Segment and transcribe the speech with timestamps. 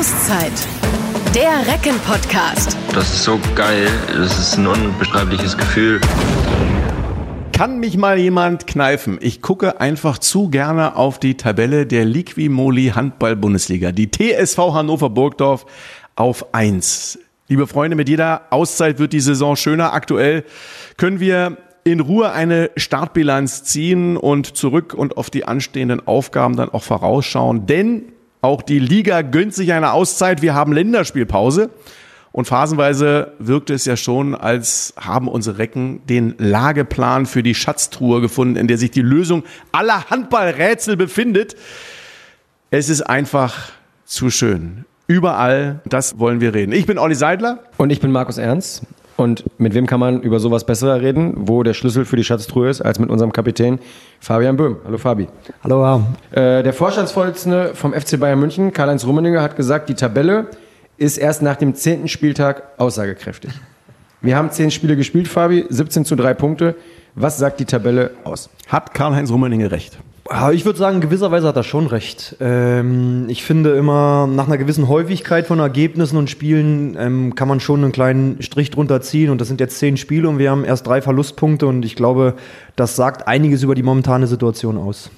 [0.00, 0.66] Auszeit.
[1.34, 2.74] Der Recken-Podcast.
[2.94, 3.86] Das ist so geil.
[4.08, 6.00] Das ist ein unbeschreibliches Gefühl.
[7.52, 9.18] Kann mich mal jemand kneifen?
[9.20, 13.92] Ich gucke einfach zu gerne auf die Tabelle der Liquimoli Handball-Bundesliga.
[13.92, 15.66] Die TSV Hannover Burgdorf
[16.16, 17.18] auf eins.
[17.48, 19.92] Liebe Freunde, mit jeder Auszeit wird die Saison schöner.
[19.92, 20.44] Aktuell
[20.96, 26.70] können wir in Ruhe eine Startbilanz ziehen und zurück und auf die anstehenden Aufgaben dann
[26.70, 27.66] auch vorausschauen.
[27.66, 28.12] Denn
[28.42, 30.42] auch die Liga gönnt sich eine Auszeit.
[30.42, 31.70] Wir haben Länderspielpause.
[32.32, 38.20] Und phasenweise wirkte es ja schon, als haben unsere Recken den Lageplan für die Schatztruhe
[38.20, 41.56] gefunden, in der sich die Lösung aller Handballrätsel befindet.
[42.70, 43.72] Es ist einfach
[44.04, 44.84] zu schön.
[45.08, 46.70] Überall, das wollen wir reden.
[46.70, 47.64] Ich bin Olli Seidler.
[47.78, 48.82] Und ich bin Markus Ernst.
[49.20, 52.70] Und mit wem kann man über sowas besser reden, wo der Schlüssel für die Schatztruhe
[52.70, 53.78] ist, als mit unserem Kapitän
[54.18, 54.78] Fabian Böhm.
[54.82, 55.28] Hallo Fabi.
[55.62, 56.04] Hallo.
[56.30, 60.46] Äh, der Vorstandsvorsitzende vom FC Bayern München, Karl-Heinz Rummenigge, hat gesagt, die Tabelle
[60.96, 63.50] ist erst nach dem zehnten Spieltag aussagekräftig.
[64.22, 66.74] Wir haben zehn Spiele gespielt, Fabi, 17 zu 3 Punkte.
[67.14, 68.48] Was sagt die Tabelle aus?
[68.68, 69.98] Hat Karl-Heinz Rummenigge recht?
[70.52, 72.36] Ich würde sagen, in gewisser Weise hat er schon recht.
[72.40, 77.58] Ähm, ich finde immer, nach einer gewissen Häufigkeit von Ergebnissen und Spielen ähm, kann man
[77.58, 79.30] schon einen kleinen Strich drunter ziehen.
[79.30, 81.66] Und das sind jetzt zehn Spiele und wir haben erst drei Verlustpunkte.
[81.66, 82.34] Und ich glaube,
[82.76, 85.10] das sagt einiges über die momentane Situation aus.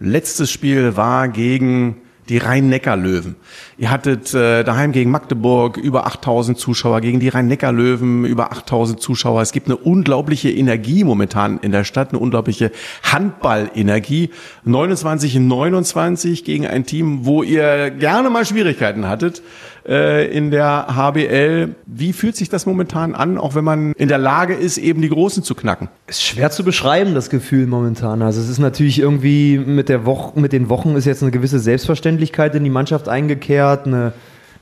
[0.00, 1.96] Letztes Spiel war gegen
[2.28, 3.36] die Rhein-Neckar-Löwen.
[3.76, 9.42] Ihr hattet äh, daheim gegen Magdeburg über 8000 Zuschauer, gegen die Rhein-Neckar-Löwen über 8000 Zuschauer.
[9.42, 12.70] Es gibt eine unglaubliche Energie momentan in der Stadt, eine unglaubliche
[13.02, 14.30] Handballenergie.
[14.64, 19.42] 29 in 29 gegen ein Team, wo ihr gerne mal Schwierigkeiten hattet
[19.86, 21.74] äh, in der HBL.
[21.86, 25.08] Wie fühlt sich das momentan an, auch wenn man in der Lage ist, eben die
[25.08, 25.88] Großen zu knacken?
[26.06, 28.22] Ist schwer zu beschreiben, das Gefühl momentan.
[28.22, 31.58] Also es ist natürlich irgendwie mit der Woche, mit den Wochen ist jetzt eine gewisse
[31.58, 34.12] Selbstverständlichkeit in die Mannschaft eingekehrt, eine,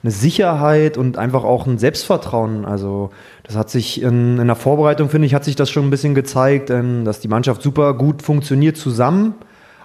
[0.03, 2.65] eine Sicherheit und einfach auch ein Selbstvertrauen.
[2.65, 3.11] Also
[3.45, 6.15] das hat sich in, in der Vorbereitung, finde ich, hat sich das schon ein bisschen
[6.15, 9.35] gezeigt, ähm, dass die Mannschaft super gut funktioniert zusammen,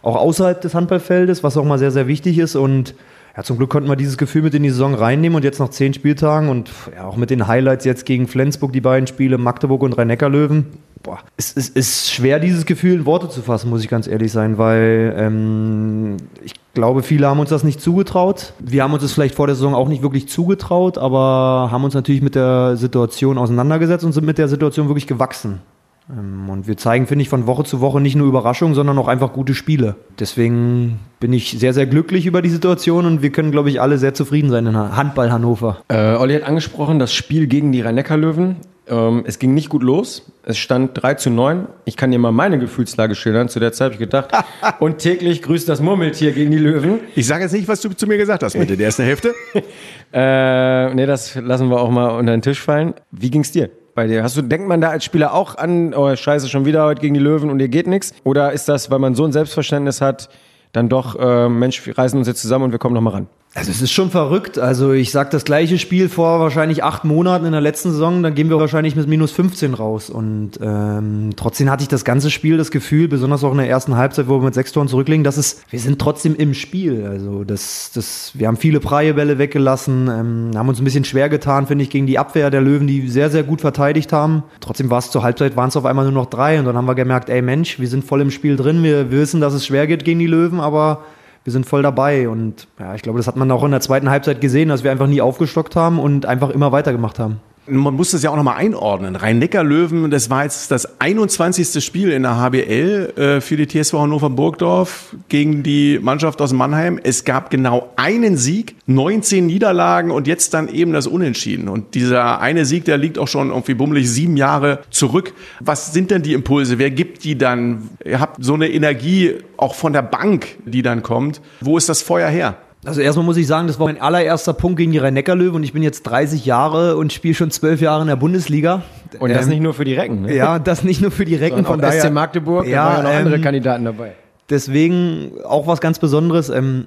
[0.01, 2.95] auch außerhalb des Handballfeldes, was auch mal sehr, sehr wichtig ist und
[3.37, 5.69] ja, zum Glück konnten wir dieses Gefühl mit in die Saison reinnehmen und jetzt nach
[5.69, 9.83] zehn Spieltagen und ja, auch mit den Highlights jetzt gegen Flensburg, die beiden Spiele, Magdeburg
[9.83, 10.65] und Rhein-Neckar-Löwen.
[11.03, 14.31] Boah, es, es ist schwer, dieses Gefühl in Worte zu fassen, muss ich ganz ehrlich
[14.31, 18.53] sein, weil ähm, ich glaube, viele haben uns das nicht zugetraut.
[18.57, 21.93] Wir haben uns das vielleicht vor der Saison auch nicht wirklich zugetraut, aber haben uns
[21.93, 25.61] natürlich mit der Situation auseinandergesetzt und sind mit der Situation wirklich gewachsen.
[26.09, 29.07] Ähm, und wir zeigen, finde ich, von Woche zu Woche nicht nur Überraschungen, sondern auch
[29.07, 29.95] einfach gute Spiele.
[30.19, 33.97] Deswegen bin ich sehr, sehr glücklich über die Situation und wir können, glaube ich, alle
[33.97, 35.81] sehr zufrieden sein in Handball Hannover.
[35.89, 38.57] Äh, Olli hat angesprochen, das Spiel gegen die Rhein-Neckar-Löwen.
[38.89, 40.31] Ähm, es ging nicht gut los.
[40.43, 41.67] Es stand 3 zu 9.
[41.83, 43.49] Ich kann dir mal meine Gefühlslage schildern.
[43.49, 44.31] Zu der Zeit habe ich gedacht,
[44.79, 46.99] und täglich grüßt das Murmeltier gegen die Löwen.
[47.15, 49.33] Ich sage jetzt nicht, was du zu mir gesagt hast mit der ersten Hälfte.
[50.13, 52.93] äh, nee, das lassen wir auch mal unter den Tisch fallen.
[53.11, 53.69] Wie ging's dir?
[53.97, 54.23] Bei dir?
[54.23, 57.15] Hast du, denkt man da als Spieler auch an, oh scheiße, schon wieder heute gegen
[57.15, 58.13] die Löwen und ihr geht nichts?
[58.23, 60.29] Oder ist das, weil man so ein Selbstverständnis hat,
[60.71, 63.27] dann doch, äh, Mensch, wir reißen uns jetzt zusammen und wir kommen nochmal ran?
[63.57, 64.59] Also es ist schon verrückt.
[64.59, 68.35] Also ich sag das gleiche Spiel vor wahrscheinlich acht Monaten in der letzten Saison, dann
[68.35, 70.11] gehen wir wahrscheinlich mit minus 15 raus.
[70.11, 73.97] Und ähm, trotzdem hatte ich das ganze Spiel das Gefühl, besonders auch in der ersten
[73.97, 77.07] Halbzeit, wo wir mit sechs Toren zurücklegen, dass es, wir sind trotzdem im Spiel.
[77.07, 81.27] Also das, das, wir haben viele freie Bälle weggelassen, ähm, haben uns ein bisschen schwer
[81.27, 84.43] getan, finde ich, gegen die Abwehr der Löwen, die sehr, sehr gut verteidigt haben.
[84.59, 86.87] Trotzdem war es zur Halbzeit, waren es auf einmal nur noch drei und dann haben
[86.87, 89.87] wir gemerkt, ey Mensch, wir sind voll im Spiel drin, wir wissen, dass es schwer
[89.87, 91.05] geht gegen die Löwen, aber
[91.47, 92.27] wir sind voll dabei.
[92.27, 94.91] Und ja, ich glaube, das hat man auch in der zweiten Halbzeit gesehen, dass wir
[94.91, 97.39] einfach nie aufgestockt haben und einfach immer weitergemacht haben.
[97.69, 99.15] Man muss das ja auch nochmal einordnen.
[99.15, 101.83] Rhein-Neckar-Löwen, das war jetzt das 21.
[101.83, 106.99] Spiel in der HBL äh, für die TSV Hannover Burgdorf gegen die Mannschaft aus Mannheim.
[107.01, 111.67] Es gab genau einen Sieg, 19 Niederlagen und jetzt dann eben das Unentschieden.
[111.67, 115.33] Und dieser eine Sieg, der liegt auch schon irgendwie bummelig sieben Jahre zurück.
[115.59, 116.79] Was sind denn die Impulse?
[116.79, 117.89] Wer gibt die dann?
[118.05, 121.41] Ihr habt so eine Energie auch von der Bank, die dann kommt.
[121.59, 122.55] Wo ist das Feuer her?
[122.87, 125.73] Also erstmal muss ich sagen, das war mein allererster Punkt gegen die Rhein-Neckar-Löwen und ich
[125.73, 128.83] bin jetzt 30 Jahre und spiele schon zwölf Jahre in der Bundesliga.
[129.19, 130.33] Und das ähm, nicht nur für die Recken, ne?
[130.33, 131.65] Ja, das nicht nur für die Recken.
[131.65, 132.01] Von daher.
[132.01, 134.13] SC Magdeburg, ja, da waren ja noch ähm, andere Kandidaten dabei.
[134.49, 136.47] Deswegen auch was ganz Besonderes.
[136.47, 136.85] Ähm,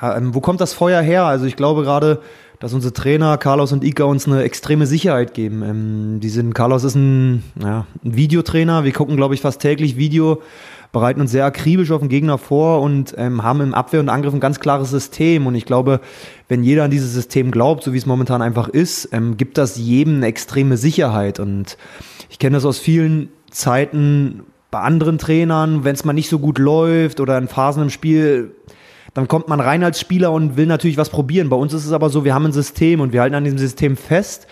[0.00, 1.24] ja, ähm, wo kommt das Feuer her?
[1.24, 2.20] Also ich glaube gerade,
[2.58, 5.62] dass unsere Trainer Carlos und Ika uns eine extreme Sicherheit geben.
[5.62, 8.84] Ähm, die sind, Carlos ist ein, ja, ein Videotrainer.
[8.84, 10.40] Wir gucken, glaube ich, fast täglich Video
[10.94, 14.32] bereiten uns sehr akribisch auf den Gegner vor und ähm, haben im Abwehr und Angriff
[14.32, 15.46] ein ganz klares System.
[15.46, 16.00] Und ich glaube,
[16.48, 19.76] wenn jeder an dieses System glaubt, so wie es momentan einfach ist, ähm, gibt das
[19.76, 21.38] jedem eine extreme Sicherheit.
[21.38, 21.76] Und
[22.30, 26.58] ich kenne das aus vielen Zeiten bei anderen Trainern, wenn es mal nicht so gut
[26.58, 28.54] läuft oder in Phasen im Spiel,
[29.12, 31.48] dann kommt man rein als Spieler und will natürlich was probieren.
[31.48, 33.58] Bei uns ist es aber so, wir haben ein System und wir halten an diesem
[33.58, 34.46] System fest.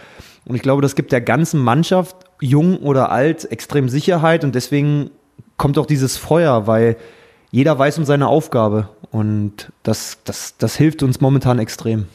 [0.45, 5.11] Und ich glaube, das gibt der ganzen Mannschaft, jung oder alt, extrem Sicherheit und deswegen
[5.63, 6.97] kommt auch dieses Feuer, weil
[7.53, 12.07] jeder weiß um seine Aufgabe und das, das, das hilft uns momentan extrem.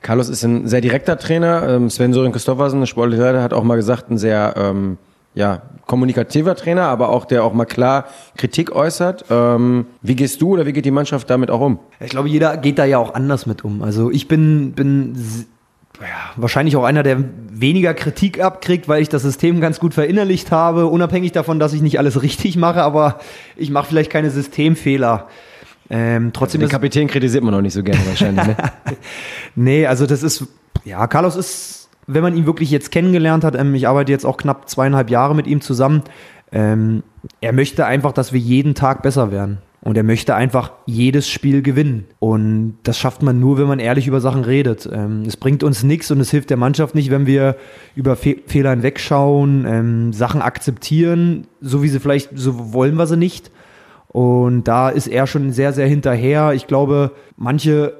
[0.00, 1.68] Carlos ist ein sehr direkter Trainer.
[1.68, 4.96] Ähm, Sven Sören Christoffersen, der sportliche Leiter, hat auch mal gesagt, ein sehr ähm,
[5.34, 8.06] ja, kommunikativer Trainer, aber auch der auch mal klar
[8.38, 9.26] Kritik äußert.
[9.28, 11.78] Ähm, wie gehst du oder wie geht die Mannschaft damit auch um?
[12.00, 13.82] Ich glaube, jeder geht da ja auch anders mit um.
[13.82, 15.44] Also ich bin, bin
[16.00, 20.50] ja, wahrscheinlich auch einer, der weniger Kritik abkriegt, weil ich das System ganz gut verinnerlicht
[20.50, 23.20] habe, unabhängig davon, dass ich nicht alles richtig mache, aber
[23.56, 25.28] ich mache vielleicht keine Systemfehler.
[25.88, 28.46] Ähm, trotzdem Den Kapitän kritisiert man auch nicht so gerne wahrscheinlich.
[28.46, 28.56] Ne?
[29.54, 30.44] nee, also das ist,
[30.84, 34.36] ja, Carlos ist, wenn man ihn wirklich jetzt kennengelernt hat, ähm, ich arbeite jetzt auch
[34.36, 36.02] knapp zweieinhalb Jahre mit ihm zusammen,
[36.52, 37.02] ähm,
[37.40, 39.58] er möchte einfach, dass wir jeden Tag besser werden.
[39.86, 42.06] Und er möchte einfach jedes Spiel gewinnen.
[42.18, 44.90] Und das schafft man nur, wenn man ehrlich über Sachen redet.
[44.92, 47.54] Ähm, es bringt uns nichts und es hilft der Mannschaft nicht, wenn wir
[47.94, 53.16] über Fe Fehler hinwegschauen, ähm, Sachen akzeptieren, so wie sie vielleicht, so wollen wir sie
[53.16, 53.52] nicht.
[54.08, 56.52] Und da ist er schon sehr, sehr hinterher.
[56.52, 57.92] Ich glaube, manche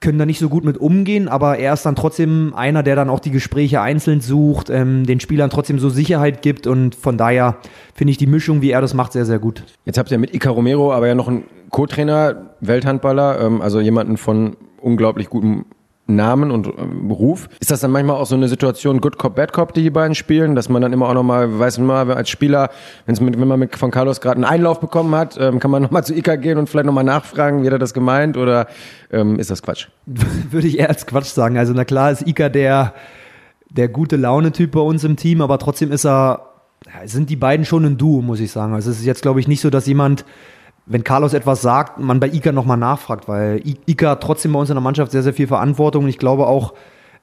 [0.00, 3.10] können da nicht so gut mit umgehen, aber er ist dann trotzdem einer, der dann
[3.10, 7.58] auch die Gespräche einzeln sucht, ähm, den Spielern trotzdem so Sicherheit gibt und von daher
[7.94, 9.64] finde ich die Mischung, wie er das macht, sehr, sehr gut.
[9.84, 14.16] Jetzt habt ihr mit Ica Romero aber ja noch einen Co-Trainer, Welthandballer, ähm, also jemanden
[14.16, 15.66] von unglaublich gutem
[16.14, 16.70] Namen und äh,
[17.10, 17.48] Ruf.
[17.60, 20.14] Ist das dann manchmal auch so eine Situation Good Cop, Bad Cop, die die beiden
[20.14, 22.70] spielen, dass man dann immer auch nochmal, weiß man mal, als Spieler,
[23.06, 26.04] mit, wenn man mit von Carlos gerade einen Einlauf bekommen hat, ähm, kann man nochmal
[26.04, 28.66] zu Ika gehen und vielleicht nochmal nachfragen, wie hat er das gemeint oder
[29.10, 29.88] ähm, ist das Quatsch?
[30.06, 31.58] Würde ich eher als Quatsch sagen.
[31.58, 32.94] Also na klar ist Ika der,
[33.70, 36.46] der gute Laune-Typ bei uns im Team, aber trotzdem ist er,
[37.04, 38.74] sind die beiden schon ein Duo, muss ich sagen.
[38.74, 40.24] Also es ist jetzt, glaube ich, nicht so, dass jemand
[40.90, 43.62] wenn Carlos etwas sagt, man bei Ika nochmal nachfragt, weil
[44.02, 46.74] hat trotzdem bei uns in der Mannschaft sehr, sehr viel Verantwortung und ich glaube auch,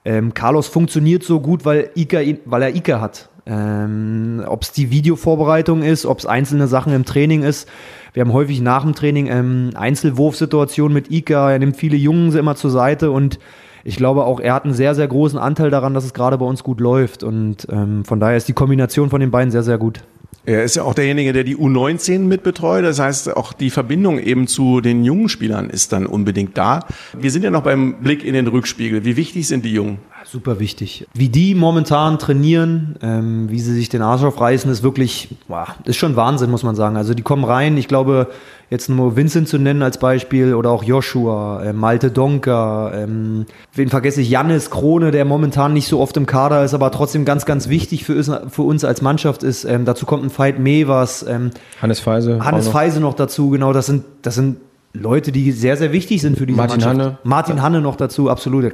[0.06, 3.30] ähm, Carlos funktioniert so gut, weil, Ika, weil er Ika hat.
[3.46, 7.68] Ähm, ob es die Videovorbereitung ist, ob es einzelne Sachen im Training ist.
[8.14, 11.52] Wir haben häufig nach dem Training ähm, Einzelwurfsituationen mit Ika.
[11.52, 13.38] Er nimmt viele Jungen immer zur Seite und
[13.84, 16.46] ich glaube auch, er hat einen sehr, sehr großen Anteil daran, dass es gerade bei
[16.46, 17.24] uns gut läuft.
[17.24, 20.04] Und ähm, von daher ist die Kombination von den beiden sehr, sehr gut.
[20.48, 22.86] Er ist ja auch derjenige, der die U19 mitbetreut.
[22.86, 26.88] Das heißt, auch die Verbindung eben zu den jungen Spielern ist dann unbedingt da.
[27.12, 29.04] Wir sind ja noch beim Blick in den Rückspiegel.
[29.04, 29.98] Wie wichtig sind die Jungen?
[30.30, 31.08] Super wichtig.
[31.14, 35.96] Wie die momentan trainieren, ähm, wie sie sich den Arsch aufreißen, ist wirklich, boah, ist
[35.96, 36.98] schon Wahnsinn, muss man sagen.
[36.98, 38.28] Also die kommen rein, ich glaube,
[38.70, 43.88] jetzt nur Vincent zu nennen als Beispiel oder auch Joshua, äh, Malte Donker, ähm, wen
[43.88, 47.46] vergesse ich, Jannis Krone, der momentan nicht so oft im Kader ist, aber trotzdem ganz,
[47.46, 49.64] ganz wichtig für uns, für uns als Mannschaft ist.
[49.64, 51.52] Ähm, dazu kommt ein Veit Mevers, ähm,
[51.82, 52.44] Hannes Feise.
[52.44, 52.74] Hannes noch.
[52.74, 54.58] Feise noch dazu, genau, das sind, das sind
[54.92, 57.00] Leute, die sehr, sehr wichtig sind für diese Martin Mannschaft.
[57.00, 57.18] Hanne.
[57.24, 58.74] Martin Hanne noch dazu, absolut.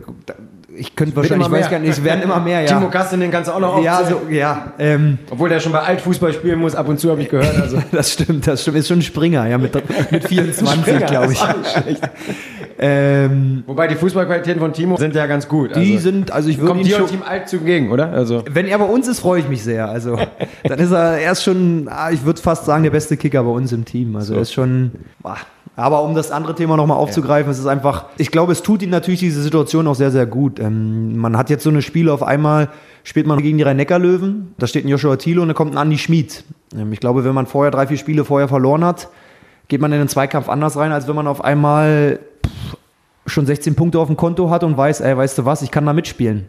[0.76, 2.68] Ich könnte wahrscheinlich, ich weiß gar nicht, es werden immer mehr, ja.
[2.68, 4.20] Timo Kasten, den kannst du auch noch Ja, aufzählen.
[4.28, 4.74] so, ja.
[4.80, 7.56] Ähm, Obwohl der schon bei Altfußball spielen muss, ab und zu habe ich gehört.
[7.60, 7.78] Also.
[7.92, 8.78] das stimmt, das stimmt.
[8.78, 9.74] Ist schon ein Springer, ja, mit,
[10.12, 11.40] mit 24, Springer, glaube ich.
[12.80, 15.76] Ähm, Wobei die Fußballqualitäten von Timo sind ja ganz gut.
[15.76, 18.10] die also, sind, also ich würde kommt dir und Team Alt zugegen, oder?
[18.12, 19.88] Also wenn er bei uns ist, freue ich mich sehr.
[19.90, 20.18] Also,
[20.64, 23.52] dann ist er, er ist schon, ah, ich würde fast sagen, der beste Kicker bei
[23.52, 24.16] uns im Team.
[24.16, 24.92] Also, er ist schon,
[25.24, 25.36] ah.
[25.76, 28.92] Aber um das andere Thema nochmal aufzugreifen, es ist einfach, ich glaube, es tut ihm
[28.92, 30.60] natürlich diese Situation auch sehr, sehr gut.
[30.60, 32.70] Ähm, man hat jetzt so eine Spiele auf einmal,
[33.04, 35.98] spielt man gegen die Rhein-Neckar-Löwen, da steht ein Joshua Thiele und da kommt ein Andi
[35.98, 36.44] Schmid.
[36.76, 39.10] Ähm, ich glaube, wenn man vorher drei, vier Spiele vorher verloren hat,
[39.68, 42.20] geht man in den Zweikampf anders rein, als wenn man auf einmal
[43.26, 45.86] schon 16 Punkte auf dem Konto hat und weiß, ey, weißt du was, ich kann
[45.86, 46.46] da mitspielen.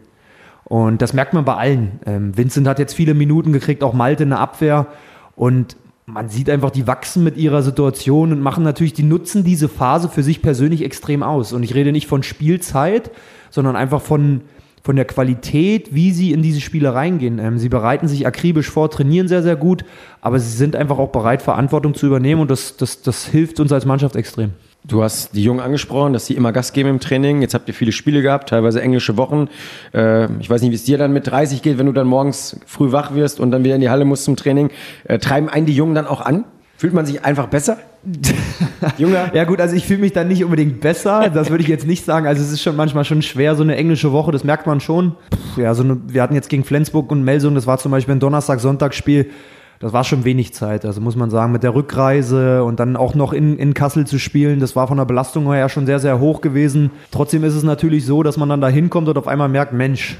[0.65, 1.99] Und das merkt man bei allen.
[2.05, 4.87] Ähm, Vincent hat jetzt viele Minuten gekriegt, auch Malte in der Abwehr.
[5.35, 9.67] Und man sieht einfach, die wachsen mit ihrer Situation und machen natürlich, die nutzen diese
[9.67, 11.51] Phase für sich persönlich extrem aus.
[11.51, 13.11] Und ich rede nicht von Spielzeit,
[13.49, 14.41] sondern einfach von,
[14.83, 17.39] von der Qualität, wie sie in diese Spiele reingehen.
[17.39, 19.83] Ähm, sie bereiten sich akribisch vor, trainieren sehr, sehr gut,
[20.21, 23.71] aber sie sind einfach auch bereit, Verantwortung zu übernehmen und das, das, das hilft uns
[23.71, 24.51] als Mannschaft extrem.
[24.87, 27.41] Du hast die Jungen angesprochen, dass sie immer Gas geben im Training.
[27.41, 29.47] Jetzt habt ihr viele Spiele gehabt, teilweise englische Wochen.
[29.93, 32.59] Äh, ich weiß nicht, wie es dir dann mit 30 geht, wenn du dann morgens
[32.67, 34.69] früh wach wirst und dann wieder in die Halle musst zum Training.
[35.05, 36.45] Äh, treiben einen die Jungen dann auch an?
[36.77, 37.77] Fühlt man sich einfach besser?
[38.97, 39.31] Junger?
[39.33, 42.03] Ja gut, also ich fühle mich dann nicht unbedingt besser, das würde ich jetzt nicht
[42.03, 42.27] sagen.
[42.27, 45.15] Also es ist schon manchmal schon schwer, so eine englische Woche, das merkt man schon.
[45.33, 48.15] Pff, Ja, so eine, wir hatten jetzt gegen Flensburg und Melsung, das war zum Beispiel
[48.15, 49.31] ein Donnerstag-Sonntagsspiel,
[49.79, 50.85] das war schon wenig Zeit.
[50.85, 54.19] Also muss man sagen, mit der Rückreise und dann auch noch in, in Kassel zu
[54.19, 56.91] spielen, das war von der Belastung her schon sehr, sehr hoch gewesen.
[57.11, 60.17] Trotzdem ist es natürlich so, dass man dann da hinkommt und auf einmal merkt, Mensch,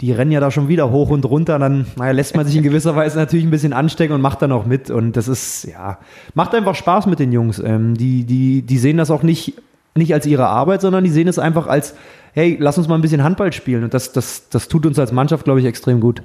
[0.00, 2.62] die rennen ja da schon wieder hoch und runter, dann naja, lässt man sich in
[2.62, 4.90] gewisser Weise natürlich ein bisschen anstecken und macht dann auch mit.
[4.90, 5.98] Und das ist, ja,
[6.34, 7.58] macht einfach Spaß mit den Jungs.
[7.58, 9.54] Ähm, die, die, die sehen das auch nicht
[9.94, 11.94] nicht als ihre Arbeit, sondern die sehen es einfach als,
[12.32, 13.84] hey, lass uns mal ein bisschen Handball spielen.
[13.84, 16.22] Und das, das, das tut uns als Mannschaft, glaube ich, extrem gut.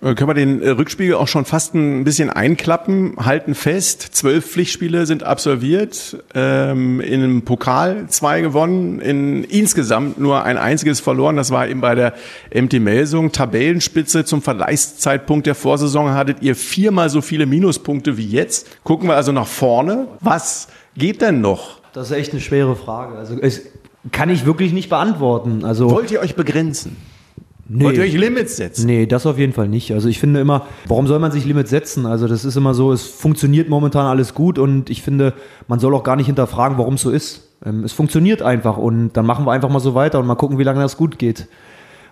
[0.00, 4.46] Äh, Können wir den äh, Rückspiegel auch schon fast ein bisschen einklappen, halten fest, zwölf
[4.46, 11.36] Pflichtspiele sind absolviert, ähm, in einem Pokal zwei gewonnen, in insgesamt nur ein einziges verloren,
[11.36, 12.14] das war eben bei der
[12.54, 13.32] MT Melsung.
[13.32, 18.84] Tabellenspitze zum Vergleichszeitpunkt der Vorsaison hattet ihr viermal so viele Minuspunkte wie jetzt.
[18.84, 20.06] Gucken wir also nach vorne.
[20.20, 21.80] Was geht denn noch?
[21.92, 23.16] Das ist echt eine schwere Frage.
[23.16, 23.62] Also es
[24.12, 25.64] kann ich wirklich nicht beantworten.
[25.64, 26.96] Also Wollt ihr euch begrenzen?
[27.68, 27.92] Nee.
[27.92, 28.86] Ihr euch Limits setzen?
[28.86, 29.92] Nee, das auf jeden Fall nicht.
[29.92, 32.06] Also ich finde immer, warum soll man sich Limits setzen?
[32.06, 35.34] Also das ist immer so, es funktioniert momentan alles gut und ich finde,
[35.66, 37.48] man soll auch gar nicht hinterfragen, warum es so ist.
[37.64, 40.58] Ähm, es funktioniert einfach und dann machen wir einfach mal so weiter und mal gucken,
[40.58, 41.46] wie lange das gut geht.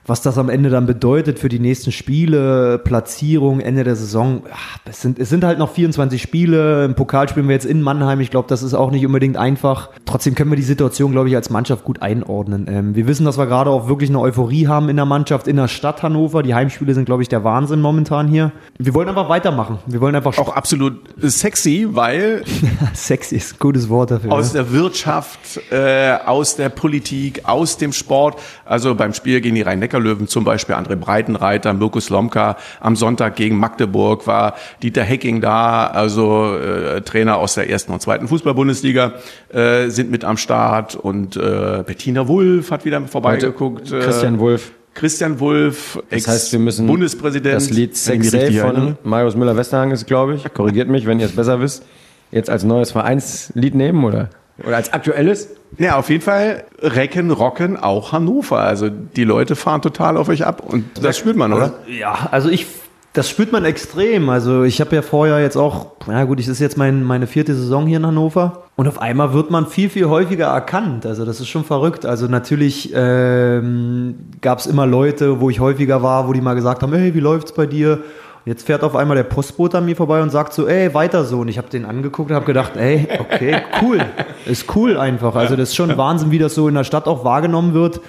[0.06, 4.42] Was das am Ende dann bedeutet für die nächsten Spiele, Platzierung, Ende der Saison,
[4.84, 6.84] es, sind, es sind halt noch 24 Spiele.
[6.84, 8.20] Im Pokal spielen wir jetzt in Mannheim.
[8.20, 9.90] Ich glaube, das ist auch nicht unbedingt einfach.
[10.04, 12.66] Trotzdem können wir die Situation, glaube ich, als Mannschaft gut einordnen.
[12.68, 15.56] Ähm, wir wissen, dass wir gerade auch wirklich eine Euphorie haben in der Mannschaft, in
[15.56, 16.42] der Stadt Hannover.
[16.42, 18.52] Die Heimspiele sind, glaube ich, der Wahnsinn momentan hier.
[18.78, 19.78] Wir wollen einfach weitermachen.
[19.86, 22.44] Wir wollen einfach Auch absolut sexy, weil
[22.94, 24.32] sexy ist ein gutes Wort dafür.
[24.32, 24.62] aus ja.
[24.62, 28.40] der Wirtschaft, äh, aus der Politik, aus dem Sport.
[28.64, 29.62] Also beim Spiel gegen die
[29.96, 32.56] Rhein-Neckar-Löwen zum Beispiel André Breitenreiter, Mirko Slomka.
[32.80, 38.00] Am Sonntag gegen Magdeburg war Dieter Hecking da, also äh, Trainer aus der ersten und
[38.02, 39.14] zweiten Fußball-Bundesliga
[39.52, 43.92] äh, sind mit am Start und äh, Bettina Wulff hat wieder vorbeigeguckt.
[43.92, 44.72] äh, Christian Wulff.
[44.94, 47.54] Christian Wulff, Das heißt, wir müssen Bundespräsident.
[47.56, 48.98] das Lied wenn ich Sex mich Safe richtig von.
[49.04, 50.54] Marius Müller-Westerhang ist, glaube ich.
[50.54, 51.84] Korrigiert mich, wenn ihr es besser wisst.
[52.32, 54.30] Jetzt als neues Vereinslied nehmen oder,
[54.64, 55.48] oder als aktuelles?
[55.78, 58.60] Ja, auf jeden Fall recken, rocken auch Hannover.
[58.60, 61.74] Also die Leute fahren total auf euch ab und das spürt man, oder?
[61.86, 62.66] Ja, also ich,
[63.12, 64.28] das spürt man extrem.
[64.30, 67.54] Also ich habe ja vorher jetzt auch, ja gut, das ist jetzt mein, meine vierte
[67.54, 68.64] Saison hier in Hannover.
[68.76, 71.06] Und auf einmal wird man viel, viel häufiger erkannt.
[71.06, 72.06] Also das ist schon verrückt.
[72.06, 76.82] Also natürlich ähm, gab es immer Leute, wo ich häufiger war, wo die mal gesagt
[76.82, 78.00] haben, hey, wie läuft's bei dir?
[78.46, 81.40] Jetzt fährt auf einmal der Postbote an mir vorbei und sagt so, ey, weiter so.
[81.40, 83.98] Und ich habe den angeguckt und habe gedacht, ey, okay, cool.
[84.46, 85.34] Ist cool einfach.
[85.34, 88.00] Also das ist schon Wahnsinn, wie das so in der Stadt auch wahrgenommen wird.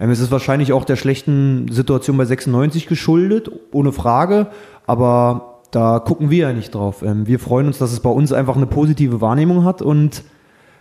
[0.00, 4.46] Ähm, es ist wahrscheinlich auch der schlechten Situation bei 96 geschuldet, ohne Frage.
[4.86, 7.02] Aber da gucken wir ja nicht drauf.
[7.02, 10.22] Ähm, wir freuen uns, dass es bei uns einfach eine positive Wahrnehmung hat und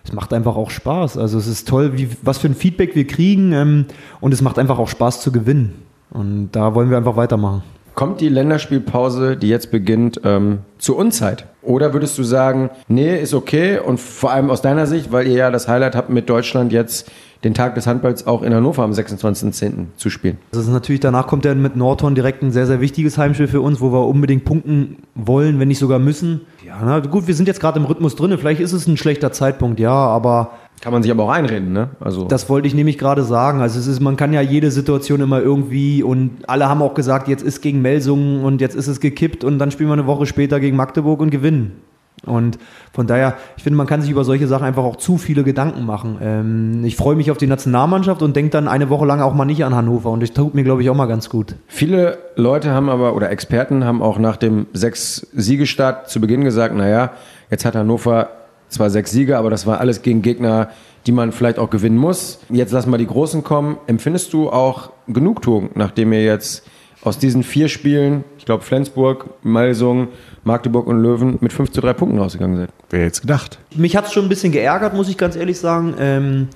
[0.05, 1.17] es macht einfach auch Spaß.
[1.17, 3.85] Also es ist toll, wie, was für ein Feedback wir kriegen ähm,
[4.21, 5.81] und es macht einfach auch Spaß zu gewinnen.
[6.11, 7.61] Und da wollen wir einfach weitermachen.
[7.93, 11.45] Kommt die Länderspielpause, die jetzt beginnt, ähm, zur Unzeit?
[11.61, 15.35] Oder würdest du sagen, nee, ist okay und vor allem aus deiner Sicht, weil ihr
[15.35, 17.11] ja das Highlight habt, mit Deutschland jetzt
[17.43, 19.87] den Tag des Handballs auch in Hannover am 26.10.
[19.97, 20.37] zu spielen?
[20.51, 23.61] Das ist natürlich, danach kommt ja mit Nordhorn direkt ein sehr, sehr wichtiges Heimspiel für
[23.61, 26.41] uns, wo wir unbedingt punkten wollen, wenn nicht sogar müssen.
[26.65, 28.35] Ja, na gut, wir sind jetzt gerade im Rhythmus drin.
[28.37, 31.89] Vielleicht ist es ein schlechter Zeitpunkt, ja, aber Kann man sich aber auch einreden, ne?
[31.99, 33.61] Also Das wollte ich nämlich gerade sagen.
[33.61, 37.27] Also es ist, man kann ja jede Situation immer irgendwie und alle haben auch gesagt,
[37.27, 40.25] jetzt ist gegen Melsungen und jetzt ist es gekippt und dann spielen wir eine Woche
[40.25, 41.81] später gegen Magdeburg und gewinnen.
[42.25, 42.59] Und
[42.93, 45.85] von daher, ich finde, man kann sich über solche Sachen einfach auch zu viele Gedanken
[45.85, 46.17] machen.
[46.21, 49.45] Ähm, ich freue mich auf die Nationalmannschaft und denke dann eine Woche lang auch mal
[49.45, 51.55] nicht an Hannover und das tut mir, glaube ich, auch mal ganz gut.
[51.67, 57.11] Viele Leute haben aber, oder Experten haben auch nach dem Sechs-Siegestart zu Beginn gesagt, naja,
[57.49, 58.29] jetzt hat Hannover
[58.71, 60.69] zwar sechs Siege, aber das war alles gegen Gegner,
[61.05, 62.39] die man vielleicht auch gewinnen muss.
[62.49, 63.77] Jetzt lassen wir die Großen kommen.
[63.87, 66.63] Empfindest du auch Genugtuung, nachdem ihr jetzt
[67.03, 70.09] aus diesen vier Spielen, ich glaube Flensburg, Melsungen,
[70.43, 72.69] Magdeburg und Löwen, mit 5 zu 3 Punkten rausgegangen seid?
[72.89, 73.59] Wer jetzt gedacht?
[73.75, 75.95] Mich hat es schon ein bisschen geärgert, muss ich ganz ehrlich sagen.
[75.99, 76.47] Ähm,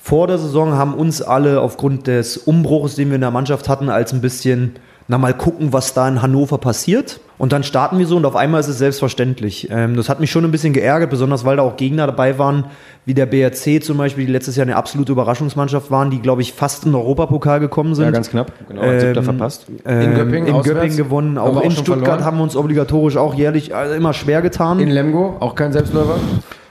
[0.00, 3.90] vor der Saison haben uns alle aufgrund des Umbruchs, den wir in der Mannschaft hatten,
[3.90, 4.76] als ein bisschen,
[5.08, 7.20] na mal gucken, was da in Hannover passiert.
[7.38, 9.68] Und dann starten wir so und auf einmal ist es selbstverständlich.
[9.70, 12.64] Ähm, das hat mich schon ein bisschen geärgert, besonders weil da auch Gegner dabei waren,
[13.06, 16.52] wie der BRC zum Beispiel, die letztes Jahr eine absolute Überraschungsmannschaft waren, die, glaube ich,
[16.52, 18.06] fast in den Europapokal gekommen sind.
[18.06, 18.52] Ja, ganz knapp.
[18.68, 19.66] Genau, Siebter Ähm, verpasst.
[19.86, 20.68] Ähm, in auswärts.
[20.68, 22.24] Göppingen gewonnen, auch wir in Stuttgart verloren.
[22.24, 24.80] haben wir uns obligatorisch auch jährlich äh, immer schwer getan.
[24.80, 26.16] In Lemgo, auch kein Selbstläufer.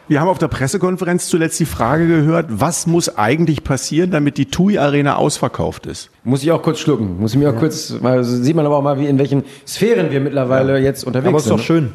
[0.10, 4.46] Wir haben auf der Pressekonferenz zuletzt die Frage gehört, was muss eigentlich passieren, damit die
[4.46, 6.10] TUI Arena ausverkauft ist?
[6.24, 7.20] Muss ich auch kurz schlucken.
[7.20, 10.10] Muss ich mir auch kurz, weil sieht man aber auch mal, wie in welchen Sphären
[10.12, 11.58] wir mittlerweile jetzt unterwegs Aber es ist sind.
[11.60, 11.92] doch schön.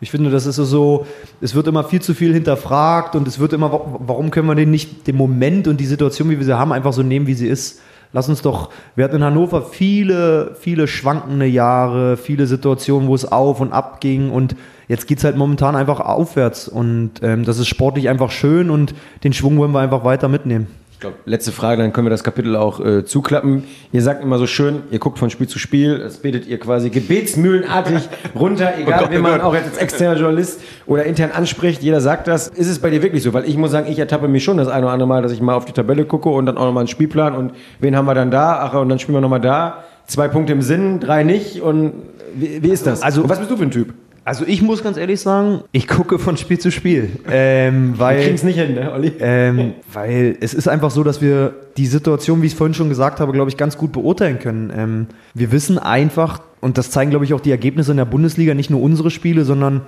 [0.00, 1.06] Ich finde, das ist so,
[1.40, 4.54] es wird immer viel zu viel hinterfragt und es wird immer, wa- warum können wir
[4.54, 7.34] den nicht den Moment und die Situation, wie wir sie haben, einfach so nehmen, wie
[7.34, 7.80] sie ist.
[8.12, 13.24] Lass uns doch, wir hatten in Hannover viele, viele schwankende Jahre, viele Situationen, wo es
[13.24, 14.54] auf und ab ging und
[14.88, 19.32] jetzt geht's halt momentan einfach aufwärts und ähm, das ist sportlich einfach schön und den
[19.32, 20.66] Schwung wollen wir einfach weiter mitnehmen.
[21.00, 23.64] glaub, letzte Frage, dann können wir das Kapitel auch äh, zuklappen.
[23.92, 26.88] Ihr sagt immer so schön, ihr guckt von Spiel zu Spiel, das betet ihr quasi
[26.90, 31.30] gebetsmühlenartig runter, egal Oh Gott, wen oh man auch jetzt als externer Journalist oder intern
[31.32, 32.48] anspricht, jeder sagt das.
[32.48, 33.32] Ist es bei dir wirklich so?
[33.34, 35.40] Weil ich muss sagen, ich ertappe mich schon das eine oder andere Mal, dass ich
[35.42, 38.14] mal auf die Tabelle gucke und dann auch nochmal einen Spielplan und wen haben wir
[38.14, 38.60] dann da?
[38.60, 39.84] Ach, und dann spielen wir nochmal da.
[40.06, 41.92] Zwei Punkte im Sinn, drei nicht und
[42.34, 43.02] wie, wie ist das?
[43.02, 43.94] Also- und was bist du für ein Typ?
[44.26, 47.10] Also ich muss ganz ehrlich sagen, ich gucke von Spiel zu Spiel.
[47.30, 49.12] Ähm, Wir weil, kriegen's nicht hin, ne, Olli?
[49.20, 52.88] ähm, weil es ist einfach so, dass wir die Situation, wie ich es vorhin schon
[52.88, 54.72] gesagt habe, glaube ich, ganz gut beurteilen können.
[54.74, 58.54] Ähm, wir wissen einfach, und das zeigen, glaube ich, auch die Ergebnisse in der Bundesliga,
[58.54, 59.82] nicht nur unsere Spiele, sondern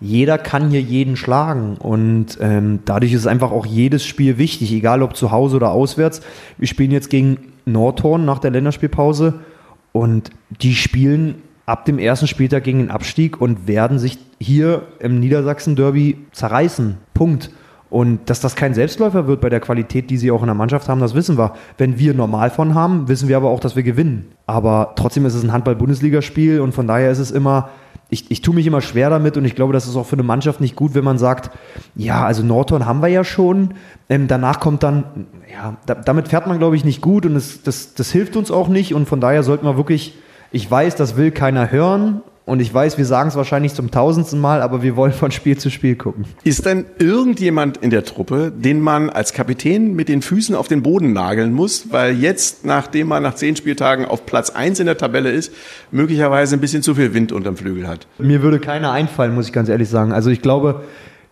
[0.00, 1.76] jeder kann hier jeden schlagen.
[1.76, 6.22] Und ähm, dadurch ist einfach auch jedes Spiel wichtig, egal ob zu Hause oder auswärts.
[6.58, 9.40] Wir spielen jetzt gegen Nordhorn nach der Länderspielpause
[9.92, 10.30] und
[10.62, 16.18] die spielen ab dem ersten Spieltag gegen den Abstieg und werden sich hier im Niedersachsen-Derby
[16.32, 16.98] zerreißen.
[17.14, 17.50] Punkt.
[17.90, 20.88] Und dass das kein Selbstläufer wird bei der Qualität, die sie auch in der Mannschaft
[20.88, 21.54] haben, das wissen wir.
[21.78, 24.32] Wenn wir normal von haben, wissen wir aber auch, dass wir gewinnen.
[24.46, 27.70] Aber trotzdem ist es ein Handball-Bundesligaspiel und von daher ist es immer,
[28.10, 30.24] ich, ich tue mich immer schwer damit und ich glaube, das ist auch für eine
[30.24, 31.50] Mannschaft nicht gut, wenn man sagt,
[31.94, 33.74] ja, also Nordhorn haben wir ja schon,
[34.08, 35.04] ähm, danach kommt dann,
[35.52, 38.50] ja, da, damit fährt man, glaube ich, nicht gut und das, das, das hilft uns
[38.50, 40.14] auch nicht und von daher sollten wir wirklich,
[40.52, 44.40] ich weiß, das will keiner hören und ich weiß, wir sagen es wahrscheinlich zum tausendsten
[44.40, 46.24] Mal, aber wir wollen von Spiel zu Spiel gucken.
[46.42, 50.82] Ist denn irgendjemand in der Truppe, den man als Kapitän mit den Füßen auf den
[50.82, 54.98] Boden nageln muss, weil jetzt, nachdem man nach zehn Spieltagen auf Platz eins in der
[54.98, 55.52] Tabelle ist,
[55.92, 58.08] möglicherweise ein bisschen zu viel Wind unterm Flügel hat?
[58.18, 60.10] Mir würde keiner einfallen, muss ich ganz ehrlich sagen.
[60.12, 60.82] Also ich glaube,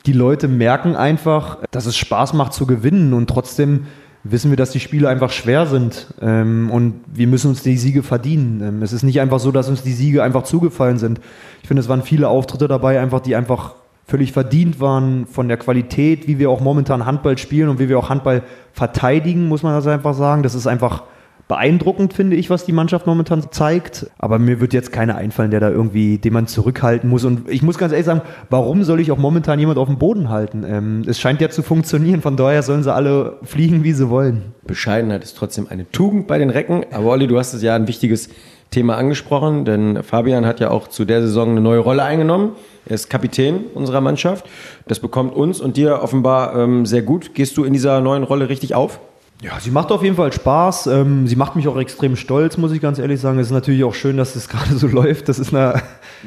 [0.07, 3.87] die Leute merken einfach, dass es Spaß macht zu gewinnen und trotzdem
[4.31, 8.03] wissen wir, dass die Spiele einfach schwer sind ähm, und wir müssen uns die Siege
[8.03, 8.61] verdienen.
[8.63, 11.21] Ähm, es ist nicht einfach so, dass uns die Siege einfach zugefallen sind.
[11.63, 13.75] Ich finde, es waren viele Auftritte dabei, einfach die einfach
[14.07, 17.99] völlig verdient waren von der Qualität, wie wir auch momentan Handball spielen und wie wir
[17.99, 18.43] auch Handball
[18.73, 20.43] verteidigen, muss man das einfach sagen.
[20.43, 21.03] Das ist einfach
[21.49, 24.07] beeindruckend, finde ich, was die Mannschaft momentan zeigt.
[24.19, 27.25] Aber mir wird jetzt keiner einfallen, der da irgendwie, den man zurückhalten muss.
[27.25, 30.29] Und ich muss ganz ehrlich sagen, warum soll ich auch momentan jemand auf dem Boden
[30.29, 30.65] halten?
[30.69, 34.53] Ähm, es scheint ja zu funktionieren, von daher sollen sie alle fliegen, wie sie wollen.
[34.67, 36.85] Bescheidenheit ist trotzdem eine Tugend bei den Recken.
[36.93, 38.29] Aber Olli, du hast es ja ein wichtiges
[38.71, 42.53] Thema angesprochen, denn Fabian hat ja auch zu der Saison eine neue Rolle eingenommen.
[42.85, 44.45] Er ist Kapitän unserer Mannschaft.
[44.87, 47.35] Das bekommt uns und dir offenbar ähm, sehr gut.
[47.35, 49.01] Gehst du in dieser neuen Rolle richtig auf?
[49.41, 50.89] Ja, sie macht auf jeden Fall Spaß.
[50.89, 53.39] Ähm, sie macht mich auch extrem stolz, muss ich ganz ehrlich sagen.
[53.39, 55.29] Es ist natürlich auch schön, dass es gerade so läuft.
[55.29, 55.81] Das ist eine,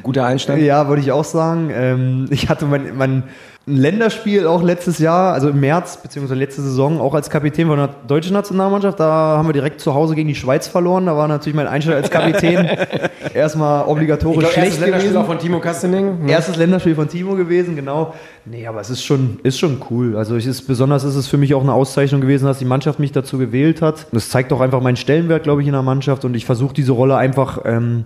[0.04, 0.62] Guter Einstand.
[0.62, 1.70] Ja, würde ich auch sagen.
[1.74, 3.24] Ähm, ich hatte mein, mein
[3.68, 7.90] Länderspiel auch letztes Jahr, also im März, beziehungsweise letzte Saison, auch als Kapitän von der
[8.08, 9.00] deutschen Nationalmannschaft.
[9.00, 11.06] Da haben wir direkt zu Hause gegen die Schweiz verloren.
[11.06, 12.68] Da war natürlich mein Einstand als Kapitän
[13.36, 15.24] erstmal obligatorisch Ich glaub, erstes schlecht Länderspiel gewesen.
[15.24, 16.28] auch von Timo Kastening.
[16.28, 18.16] Erstes Länderspiel von Timo gewesen, genau.
[18.46, 20.18] Nee, aber es ist schon, ist schon cool.
[20.18, 23.00] Also es ist, besonders ist es für mich auch eine Auszeichnung gewesen, dass die Mannschaft
[23.00, 24.08] mich dazu gewählt hat.
[24.12, 26.26] Das zeigt auch einfach meinen Stellenwert, glaube ich, in der Mannschaft.
[26.26, 28.06] Und ich versuche diese Rolle einfach, ähm,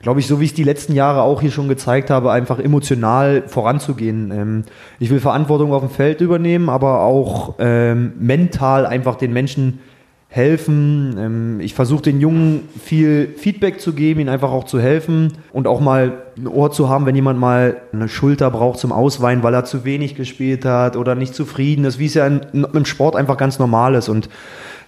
[0.00, 2.58] glaube ich, so wie ich es die letzten Jahre auch hier schon gezeigt habe, einfach
[2.58, 4.30] emotional voranzugehen.
[4.30, 4.62] Ähm,
[4.98, 9.80] ich will Verantwortung auf dem Feld übernehmen, aber auch ähm, mental einfach den Menschen
[10.28, 11.16] helfen.
[11.18, 15.66] Ähm, ich versuche den Jungen viel Feedback zu geben, ihnen einfach auch zu helfen und
[15.66, 19.52] auch mal ein Ohr zu haben, wenn jemand mal eine Schulter braucht zum Ausweinen, weil
[19.52, 22.40] er zu wenig gespielt hat oder nicht zufrieden ist, wie es ja in,
[22.72, 24.08] im Sport einfach ganz normal ist.
[24.08, 24.30] Und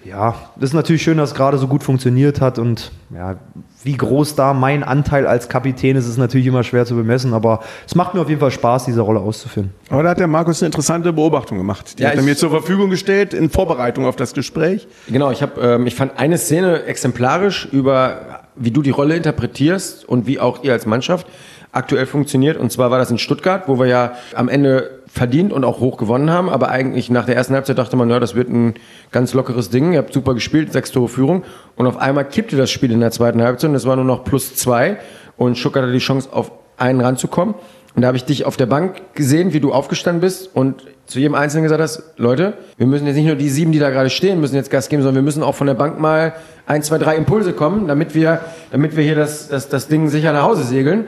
[0.05, 3.37] ja, das ist natürlich schön, dass es gerade so gut funktioniert hat und ja,
[3.85, 7.61] wie groß da mein Anteil als Kapitän ist, ist natürlich immer schwer zu bemessen, aber
[7.87, 9.71] es macht mir auf jeden Fall Spaß, diese Rolle auszuführen.
[9.90, 11.99] Aber da hat der Markus eine interessante Beobachtung gemacht.
[11.99, 14.87] Die Ja, hat er mir zur Verfügung gestellt in Vorbereitung auf das Gespräch.
[15.09, 20.09] Genau, ich, hab, ähm, ich fand eine Szene exemplarisch über, wie du die Rolle interpretierst
[20.09, 21.27] und wie auch ihr als Mannschaft
[21.73, 22.59] aktuell funktioniert.
[22.59, 25.98] Und zwar war das in Stuttgart, wo wir ja am Ende verdient und auch hoch
[25.98, 26.48] gewonnen haben.
[26.48, 28.75] Aber eigentlich nach der ersten Halbzeit dachte man, ja, das wird ein
[29.11, 29.92] ganz lockeres Ding.
[29.92, 31.44] Ihr habt super gespielt, sechs Tore Führung.
[31.77, 34.25] Und auf einmal kippte das Spiel in der zweiten Halbzeit und es war nur noch
[34.25, 34.96] plus zwei.
[35.37, 37.55] Und Stuttgart hatte die Chance, auf einen ranzukommen.
[37.94, 41.18] Und da habe ich dich auf der Bank gesehen, wie du aufgestanden bist und zu
[41.18, 44.09] jedem Einzelnen gesagt hast, Leute, wir müssen jetzt nicht nur die sieben, die da gerade
[44.09, 46.33] stehen, müssen jetzt Gas geben, sondern wir müssen auch von der Bank mal
[46.64, 50.33] ein, zwei, drei Impulse kommen, damit wir, damit wir hier das, das, das Ding sicher
[50.33, 51.05] nach Hause segeln.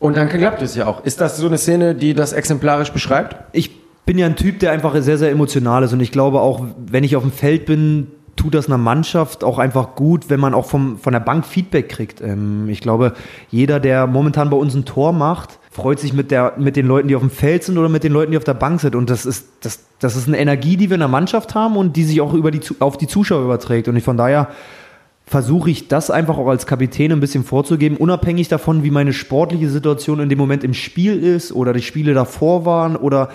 [0.00, 1.04] Und dann klappt es ja auch.
[1.04, 3.36] Ist das so eine Szene, die das exemplarisch beschreibt?
[3.52, 3.70] ich
[4.06, 7.04] bin ja ein Typ, der einfach sehr, sehr emotional ist und ich glaube auch, wenn
[7.04, 10.64] ich auf dem Feld bin, tut das einer Mannschaft auch einfach gut, wenn man auch
[10.64, 12.20] vom, von der Bank Feedback kriegt.
[12.20, 13.12] Ähm, ich glaube,
[13.50, 17.08] jeder, der momentan bei uns ein Tor macht, freut sich mit, der, mit den Leuten,
[17.08, 18.96] die auf dem Feld sind oder mit den Leuten, die auf der Bank sind.
[18.96, 21.96] Und das ist, das, das ist eine Energie, die wir in der Mannschaft haben und
[21.96, 23.88] die sich auch über die, auf die Zuschauer überträgt.
[23.88, 24.48] Und ich von daher
[25.30, 29.68] versuche ich das einfach auch als Kapitän ein bisschen vorzugeben, unabhängig davon, wie meine sportliche
[29.68, 33.28] Situation in dem Moment im Spiel ist oder die Spiele davor waren oder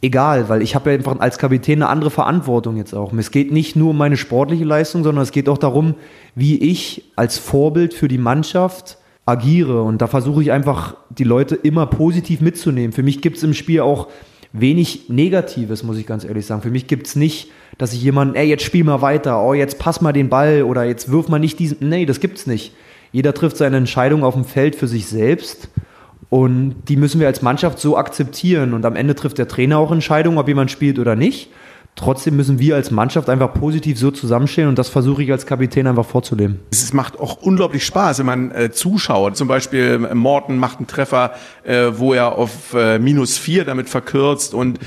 [0.00, 3.12] egal, weil ich habe ja einfach als Kapitän eine andere Verantwortung jetzt auch.
[3.12, 5.96] Es geht nicht nur um meine sportliche Leistung, sondern es geht auch darum,
[6.34, 9.82] wie ich als Vorbild für die Mannschaft agiere.
[9.82, 12.92] Und da versuche ich einfach, die Leute immer positiv mitzunehmen.
[12.92, 14.08] Für mich gibt es im Spiel auch
[14.54, 16.62] wenig Negatives, muss ich ganz ehrlich sagen.
[16.62, 19.78] Für mich gibt es nicht, dass ich jemanden, ey, jetzt spiel mal weiter, oh, jetzt
[19.78, 21.88] pass mal den Ball oder jetzt wirf mal nicht diesen.
[21.88, 22.72] Nee, das gibt's nicht.
[23.10, 25.68] Jeder trifft seine Entscheidung auf dem Feld für sich selbst.
[26.30, 28.74] Und die müssen wir als Mannschaft so akzeptieren.
[28.74, 31.50] Und am Ende trifft der Trainer auch Entscheidungen, ob jemand spielt oder nicht.
[31.96, 35.86] Trotzdem müssen wir als Mannschaft einfach positiv so zusammenstehen und das versuche ich als Kapitän
[35.86, 36.58] einfach vorzuleben.
[36.72, 39.36] Es macht auch unglaublich Spaß, wenn man äh, zuschaut.
[39.36, 43.88] Zum Beispiel äh, Morten macht einen Treffer, äh, wo er auf äh, minus vier damit
[43.88, 44.80] verkürzt und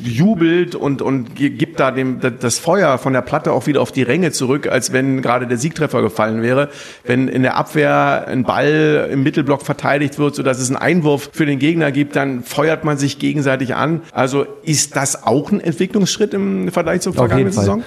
[0.00, 4.02] jubelt und, und gibt da dem, das Feuer von der Platte auch wieder auf die
[4.02, 6.68] Ränge zurück, als wenn gerade der Siegtreffer gefallen wäre.
[7.04, 11.46] Wenn in der Abwehr ein Ball im Mittelblock verteidigt wird, sodass es einen Einwurf für
[11.46, 14.02] den Gegner gibt, dann feuert man sich gegenseitig an.
[14.12, 16.27] Also ist das auch ein Entwicklungsschritt?
[16.28, 17.82] Schritt im Vergleich zur vergangenen Saison?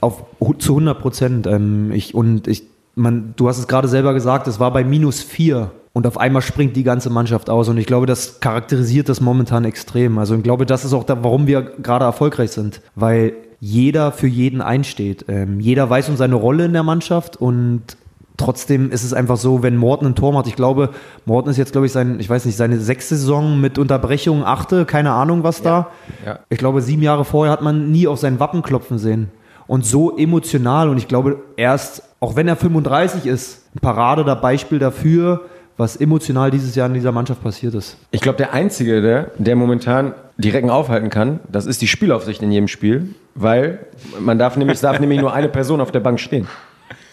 [0.00, 0.24] Auf,
[0.58, 1.46] zu 100 Prozent.
[1.46, 5.22] Ähm, ich, und ich, man, du hast es gerade selber gesagt, es war bei minus
[5.22, 7.68] vier und auf einmal springt die ganze Mannschaft aus.
[7.68, 10.18] Und ich glaube, das charakterisiert das momentan extrem.
[10.18, 12.82] Also ich glaube, das ist auch da, warum wir gerade erfolgreich sind.
[12.94, 15.24] Weil jeder für jeden einsteht.
[15.28, 17.96] Ähm, jeder weiß um seine Rolle in der Mannschaft und
[18.36, 20.90] trotzdem ist es einfach so, wenn Morten ein Tor macht, ich glaube,
[21.24, 24.84] Morten ist jetzt, glaube ich, sein, ich weiß nicht, seine sechste Saison mit Unterbrechung, achte,
[24.84, 25.90] keine Ahnung was da.
[26.24, 26.40] Ja.
[26.48, 29.30] Ich glaube, sieben Jahre vorher hat man nie auf sein Wappen klopfen sehen.
[29.66, 34.34] Und so emotional und ich glaube, erst, auch wenn er 35 ist, ein Parade da
[34.34, 35.42] Beispiel dafür,
[35.76, 37.96] was emotional dieses Jahr in dieser Mannschaft passiert ist.
[38.10, 42.42] Ich glaube, der Einzige, der, der momentan die Recken aufhalten kann, das ist die Spielaufsicht
[42.42, 43.80] in jedem Spiel, weil
[44.20, 46.46] man darf nämlich, darf nämlich nur eine Person auf der Bank stehen.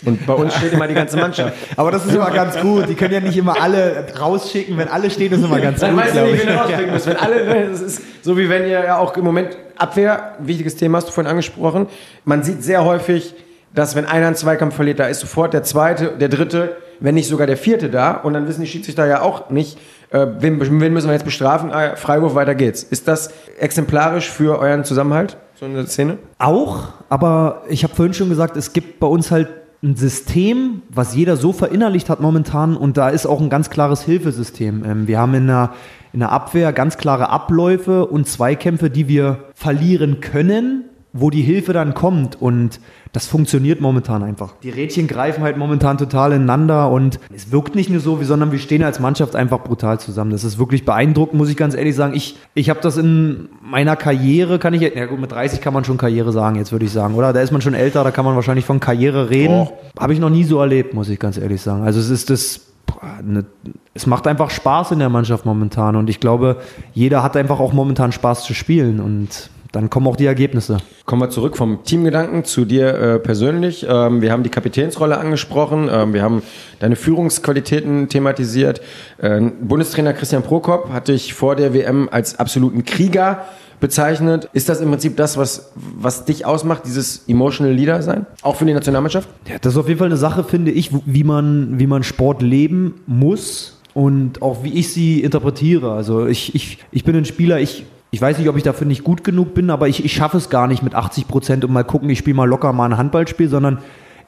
[0.06, 1.54] Und bei uns steht immer die ganze Mannschaft.
[1.78, 2.90] Aber das ist immer ganz gut.
[2.90, 4.78] Die können ja nicht immer alle rausschicken.
[4.78, 6.06] Wenn alle stehen, ist immer ganz Dann gut.
[6.06, 7.08] Dann weißt du nicht, wen du rausschicken musst.
[7.08, 10.76] Wenn alle, ne, das ist so wie wenn ihr ja auch im Moment Abwehr, wichtiges
[10.76, 11.88] Thema hast du vorhin angesprochen.
[12.26, 13.34] Man sieht sehr häufig,
[13.74, 17.28] dass wenn einer einen Zweikampf verliert, da ist sofort der zweite, der dritte, wenn nicht
[17.28, 18.12] sogar der vierte da.
[18.12, 19.80] Und dann wissen die Schiedsrichter ja auch nicht,
[20.12, 21.72] äh, wen, wen müssen wir jetzt bestrafen?
[21.72, 22.84] Ah, Freiwurf, weiter geht's.
[22.84, 26.18] Ist das exemplarisch für euren Zusammenhalt, so eine Szene?
[26.38, 29.48] Auch, aber ich habe vorhin schon gesagt, es gibt bei uns halt
[29.84, 34.02] ein System, was jeder so verinnerlicht hat momentan und da ist auch ein ganz klares
[34.04, 34.84] Hilfesystem.
[34.86, 35.74] Ähm, wir haben in der,
[36.14, 41.74] in der Abwehr ganz klare Abläufe und Zweikämpfe, die wir verlieren können, wo die Hilfe
[41.74, 42.80] dann kommt und
[43.12, 44.56] das funktioniert momentan einfach.
[44.64, 48.58] Die Rädchen greifen halt momentan total ineinander und es wirkt nicht nur so, sondern wir
[48.58, 50.32] stehen als Mannschaft einfach brutal zusammen.
[50.32, 52.16] Das ist wirklich beeindruckend, muss ich ganz ehrlich sagen.
[52.16, 55.84] Ich, ich habe das in meiner Karriere, kann ich, ja gut, mit 30 kann man
[55.84, 57.32] schon Karriere sagen, jetzt würde ich sagen, oder?
[57.32, 59.68] Da ist man schon älter, da kann man wahrscheinlich von Karriere reden.
[59.68, 59.74] Oh.
[60.00, 61.84] Habe ich noch nie so erlebt, muss ich ganz ehrlich sagen.
[61.84, 62.62] Also es ist das
[63.02, 63.46] eine,
[63.94, 66.58] es macht einfach Spaß in der Mannschaft momentan und ich glaube,
[66.94, 70.78] jeder hat einfach auch momentan Spaß zu spielen und dann kommen auch die Ergebnisse.
[71.06, 73.86] Kommen wir zurück vom Teamgedanken zu dir äh, persönlich.
[73.90, 76.44] Ähm, wir haben die Kapitänsrolle angesprochen, ähm, wir haben
[76.80, 78.82] deine Führungsqualitäten thematisiert.
[79.18, 83.46] Äh, Bundestrainer Christian Prokop hat dich vor der WM als absoluten Krieger
[83.80, 84.48] bezeichnet.
[84.54, 88.28] Ist das im Prinzip das, was, was dich ausmacht, dieses Emotional Leader sein?
[88.44, 89.28] Auch für die Nationalmannschaft?
[89.50, 92.44] Ja, das ist auf jeden Fall eine Sache, finde ich, wie man, wie man Sport
[92.44, 95.94] leben muss und auch wie ich sie interpretiere.
[95.94, 99.04] Also ich, ich, ich bin ein Spieler, ich ich weiß nicht, ob ich dafür nicht
[99.04, 101.84] gut genug bin, aber ich, ich schaffe es gar nicht mit 80 Prozent und mal
[101.84, 103.80] gucken, ich spiele mal locker mal ein Handballspiel, sondern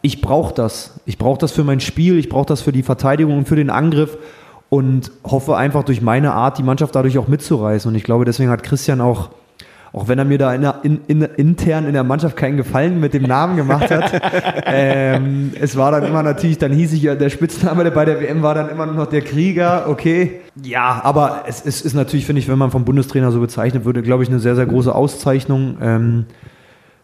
[0.02, 1.00] ich brauche das.
[1.06, 3.70] Ich brauche das für mein Spiel, ich brauche das für die Verteidigung und für den
[3.70, 4.18] Angriff
[4.70, 7.88] und hoffe einfach durch meine Art, die Mannschaft dadurch auch mitzureißen.
[7.88, 9.30] Und ich glaube, deswegen hat Christian auch
[9.96, 13.00] auch wenn er mir da in der, in, in, intern in der Mannschaft keinen Gefallen
[13.00, 14.22] mit dem Namen gemacht hat.
[14.66, 18.42] ähm, es war dann immer natürlich, dann hieß ich ja, der Spitzname bei der WM
[18.42, 20.42] war dann immer noch der Krieger, okay.
[20.62, 24.02] Ja, aber es, es ist natürlich, finde ich, wenn man vom Bundestrainer so bezeichnet würde,
[24.02, 25.78] glaube ich, eine sehr, sehr große Auszeichnung.
[25.82, 26.26] Ähm,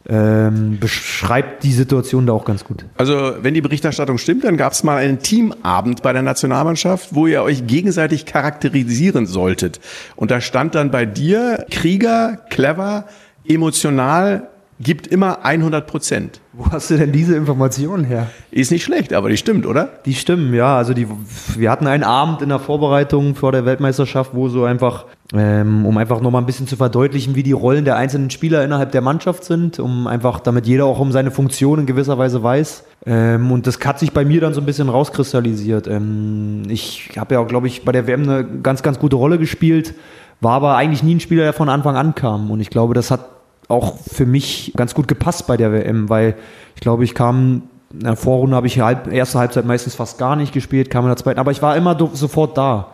[0.09, 2.85] ähm, beschreibt die Situation da auch ganz gut.
[2.97, 7.27] Also, wenn die Berichterstattung stimmt, dann gab es mal einen Teamabend bei der Nationalmannschaft, wo
[7.27, 9.79] ihr euch gegenseitig charakterisieren solltet.
[10.15, 13.05] Und da stand dann bei dir Krieger, clever,
[13.47, 14.47] emotional,
[14.81, 16.41] gibt immer 100 Prozent.
[16.53, 18.29] Wo hast du denn diese Informationen her?
[18.49, 19.89] Ist nicht schlecht, aber die stimmt, oder?
[20.05, 20.75] Die stimmen, ja.
[20.75, 21.07] Also die,
[21.55, 25.97] wir hatten einen Abend in der Vorbereitung vor der Weltmeisterschaft, wo so einfach, ähm, um
[25.97, 29.43] einfach nochmal ein bisschen zu verdeutlichen, wie die Rollen der einzelnen Spieler innerhalb der Mannschaft
[29.45, 32.83] sind, um einfach, damit jeder auch um seine Funktion in gewisser Weise weiß.
[33.05, 35.87] Ähm, und das hat sich bei mir dann so ein bisschen rauskristallisiert.
[35.87, 39.37] Ähm, ich habe ja auch, glaube ich, bei der WM eine ganz, ganz gute Rolle
[39.37, 39.93] gespielt,
[40.41, 42.51] war aber eigentlich nie ein Spieler, der von Anfang an kam.
[42.51, 43.25] Und ich glaube, das hat
[43.69, 46.35] auch für mich ganz gut gepasst bei der WM, weil
[46.75, 47.63] ich glaube, ich kam
[47.93, 51.09] in der Vorrunde habe ich halb, erste Halbzeit meistens fast gar nicht gespielt, kam in
[51.09, 52.87] der zweiten, aber ich war immer sofort da.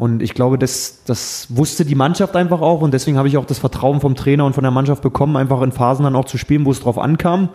[0.00, 3.44] Und ich glaube, das, das wusste die Mannschaft einfach auch und deswegen habe ich auch
[3.44, 6.38] das Vertrauen vom Trainer und von der Mannschaft bekommen, einfach in Phasen dann auch zu
[6.38, 7.50] spielen, wo es drauf ankam,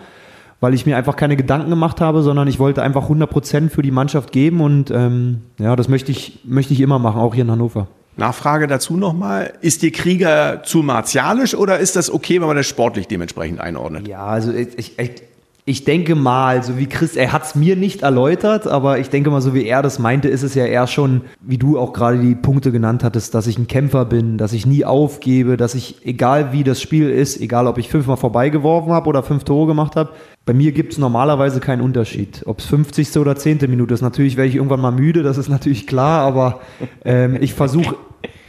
[0.60, 3.90] weil ich mir einfach keine Gedanken gemacht habe, sondern ich wollte einfach 100% für die
[3.90, 7.50] Mannschaft geben und ähm, ja, das möchte ich, möchte ich immer machen, auch hier in
[7.50, 7.88] Hannover.
[8.16, 9.54] Nachfrage dazu nochmal.
[9.62, 14.08] Ist dir Krieger zu martialisch oder ist das okay, wenn man das sportlich dementsprechend einordnet?
[14.08, 15.24] Ja, also ich, ich,
[15.68, 19.32] ich denke mal, so wie Chris, er hat es mir nicht erläutert, aber ich denke
[19.32, 22.20] mal, so wie er das meinte, ist es ja eher schon, wie du auch gerade
[22.20, 26.06] die Punkte genannt hattest, dass ich ein Kämpfer bin, dass ich nie aufgebe, dass ich,
[26.06, 29.96] egal wie das Spiel ist, egal ob ich fünfmal vorbeigeworfen habe oder fünf Tore gemacht
[29.96, 30.12] habe,
[30.46, 32.44] bei mir gibt es normalerweise keinen Unterschied.
[32.46, 33.18] Ob es 50.
[33.18, 33.58] oder 10.
[33.68, 34.02] Minute ist.
[34.02, 36.62] Natürlich werde ich irgendwann mal müde, das ist natürlich klar, aber
[37.04, 37.96] ähm, ich versuche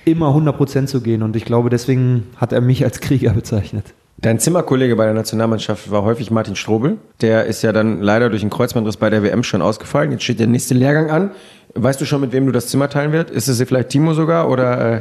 [0.05, 3.94] immer 100% zu gehen und ich glaube, deswegen hat er mich als Krieger bezeichnet.
[4.18, 6.96] Dein Zimmerkollege bei der Nationalmannschaft war häufig Martin Strobel.
[7.20, 10.11] Der ist ja dann leider durch einen Kreuzbandriss bei der WM schon ausgefallen.
[10.11, 11.31] Jetzt steht der nächste Lehrgang an.
[11.74, 13.31] Weißt du schon, mit wem du das Zimmer teilen wirst?
[13.31, 14.94] Ist es vielleicht Timo sogar oder?
[14.96, 15.00] Äh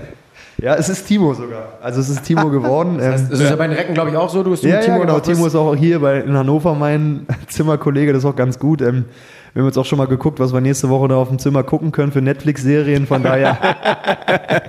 [0.58, 1.80] ja, es ist Timo sogar.
[1.82, 2.98] Also es ist Timo geworden.
[2.98, 4.44] das, heißt, das ist ja bei den Recken, glaube ich, auch so.
[4.44, 5.20] Du bist ja, Timo ja, genau.
[5.20, 8.12] Timo ist auch hier bei, in Hannover mein Zimmerkollege.
[8.12, 8.82] Das ist auch ganz gut.
[8.82, 9.06] Ähm,
[9.54, 11.64] wir haben jetzt auch schon mal geguckt, was wir nächste Woche da auf dem Zimmer
[11.64, 13.08] gucken können für Netflix-Serien.
[13.08, 13.58] Von daher.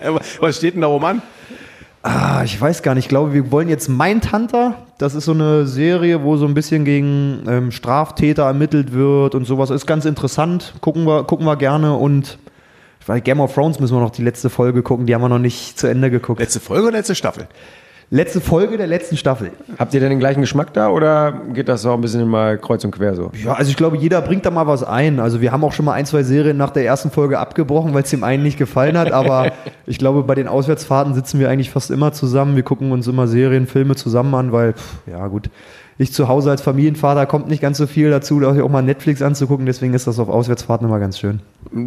[0.40, 1.22] was steht denn da rum an?
[2.08, 3.06] Ah, ich weiß gar nicht.
[3.06, 4.76] Ich glaube, wir wollen jetzt Mindhunter.
[4.96, 9.44] Das ist so eine Serie, wo so ein bisschen gegen ähm, Straftäter ermittelt wird und
[9.44, 9.70] sowas.
[9.70, 10.74] Ist ganz interessant.
[10.80, 11.94] Gucken wir, gucken wir gerne.
[11.94, 12.38] Und
[13.24, 15.06] Game of Thrones müssen wir noch die letzte Folge gucken.
[15.06, 16.38] Die haben wir noch nicht zu Ende geguckt.
[16.38, 17.48] Letzte Folge oder letzte Staffel?
[18.08, 19.50] Letzte Folge der letzten Staffel.
[19.80, 22.84] Habt ihr denn den gleichen Geschmack da oder geht das auch ein bisschen mal kreuz
[22.84, 23.32] und quer so?
[23.44, 25.18] Ja, also ich glaube, jeder bringt da mal was ein.
[25.18, 28.04] Also wir haben auch schon mal ein, zwei Serien nach der ersten Folge abgebrochen, weil
[28.04, 29.10] es dem einen nicht gefallen hat.
[29.10, 29.50] Aber
[29.86, 32.54] ich glaube, bei den Auswärtsfahrten sitzen wir eigentlich fast immer zusammen.
[32.54, 35.50] Wir gucken uns immer Serien, Filme zusammen an, weil, pff, ja gut,
[35.98, 39.64] ich zu Hause als Familienvater kommt nicht ganz so viel dazu, auch mal Netflix anzugucken.
[39.64, 41.40] Deswegen ist das auf Auswärtsfahrten immer ganz schön.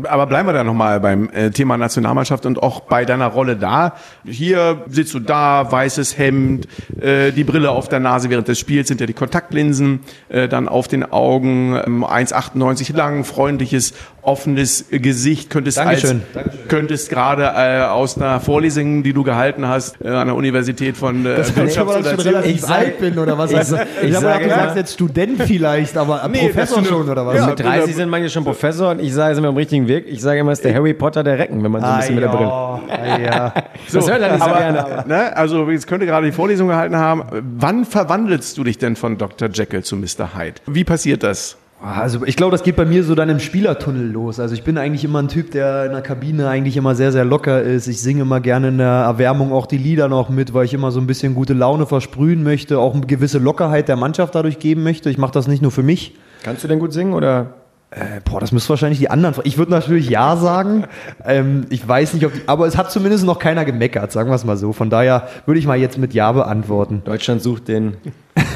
[0.08, 3.94] Aber bleiben wir da nochmal beim äh, Thema Nationalmannschaft und auch bei deiner Rolle da.
[4.26, 6.68] Hier sitzt du da, weißes Hemd,
[7.00, 10.68] äh, die Brille auf der Nase während des Spiels sind ja die Kontaktlinsen, äh, dann
[10.68, 13.94] auf den Augen, 1,98 ähm, lang, freundliches,
[14.30, 15.50] offenes Gesicht.
[15.50, 16.22] Könntest Dankeschön.
[16.22, 16.68] Als, Dankeschön.
[16.68, 21.26] könntest gerade äh, aus einer Vorlesung, die du gehalten hast, äh, an der Universität von
[21.26, 23.52] äh, das Wirtschafts- oder schon relativ ich alt bin oder was?
[23.52, 27.10] Ich, also, ich, ich habe gedacht, du sagst jetzt Student vielleicht, aber nee, Professor schon
[27.10, 27.36] oder was?
[27.36, 30.06] Ja, mit 30 sind manche schon Professor und ich sage, sind wir am richtigen Weg.
[30.08, 32.18] Ich sage immer, es ist der Harry Potter der Recken, wenn man so ein bisschen
[32.18, 32.52] ah, mit der Brille.
[32.52, 33.54] Ah, ja.
[33.88, 34.86] so, das hört er nicht so aber, gerne.
[34.86, 35.06] Aber.
[35.08, 37.24] Ne, also, jetzt könnte gerade die Vorlesung gehalten haben.
[37.58, 39.50] Wann verwandelst du dich denn von Dr.
[39.52, 40.36] Jekyll zu Mr.
[40.38, 40.62] Hyde?
[40.68, 41.58] Wie passiert das?
[41.82, 44.40] Also ich glaube, das geht bei mir so dann im Spielertunnel los.
[44.40, 47.24] Also ich bin eigentlich immer ein Typ, der in der Kabine eigentlich immer sehr, sehr
[47.24, 47.88] locker ist.
[47.88, 50.92] Ich singe immer gerne in der Erwärmung auch die Lieder noch mit, weil ich immer
[50.92, 54.84] so ein bisschen gute Laune versprühen möchte, auch eine gewisse Lockerheit der Mannschaft dadurch geben
[54.84, 55.10] möchte.
[55.10, 56.16] Ich mache das nicht nur für mich.
[56.44, 57.54] Kannst du denn gut singen oder?
[57.92, 59.36] Äh, boah, das müsste wahrscheinlich die anderen.
[59.46, 60.86] Ich würde natürlich ja sagen.
[61.26, 64.36] Ähm, ich weiß nicht, ob die, aber es hat zumindest noch keiner gemeckert, sagen wir
[64.36, 64.72] es mal so.
[64.74, 67.02] Von daher würde ich mal jetzt mit Ja beantworten.
[67.04, 67.98] Deutschland sucht den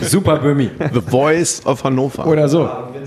[0.01, 0.69] Super Bömi.
[0.93, 2.25] The Voice of Hannover.
[2.27, 2.69] Oder so.
[2.93, 3.03] Wenn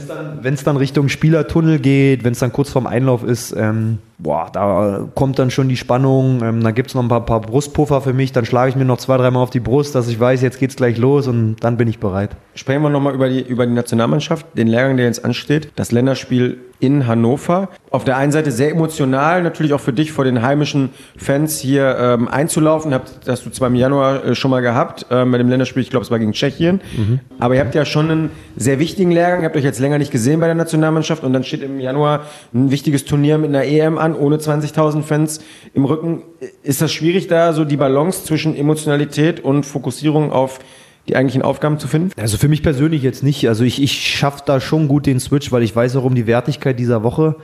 [0.55, 4.49] es dann, dann, Richtung Spielertunnel geht, wenn es dann kurz vorm Einlauf ist, ähm, boah,
[4.53, 6.43] da kommt dann schon die Spannung.
[6.43, 8.33] Ähm, dann gibt es noch ein paar, paar, Brustpuffer für mich.
[8.33, 10.77] Dann schlage ich mir noch zwei, dreimal auf die Brust, dass ich weiß, jetzt geht's
[10.77, 12.31] gleich los und dann bin ich bereit.
[12.55, 15.73] Sprechen wir nochmal über die, über die Nationalmannschaft, den Lehrgang, der jetzt ansteht.
[15.77, 17.69] Das Länderspiel in Hannover.
[17.91, 21.97] Auf der einen Seite sehr emotional, natürlich auch für dich vor den heimischen Fans hier
[21.99, 22.93] ähm, einzulaufen.
[22.93, 25.91] Habt, hast du zwar im Januar äh, schon mal gehabt ähm, bei dem Länderspiel, ich
[25.91, 26.81] glaube es war gegen Tschechien.
[26.97, 27.21] Mhm.
[27.39, 30.11] Aber ihr habt ja schon einen sehr wichtigen Lehrgang, ihr habt euch jetzt länger nicht
[30.11, 33.97] gesehen bei der Nationalmannschaft und dann steht im Januar ein wichtiges Turnier mit einer EM
[33.97, 35.41] an, ohne 20.000 Fans
[35.75, 36.23] im Rücken.
[36.63, 40.61] Ist das schwierig da, so die Balance zwischen Emotionalität und Fokussierung auf
[41.09, 42.11] die eigentlichen Aufgaben zu finden?
[42.21, 43.49] Also für mich persönlich jetzt nicht.
[43.49, 46.27] Also ich, ich schaffe da schon gut den Switch, weil ich weiß auch um die
[46.27, 47.37] Wertigkeit dieser Woche.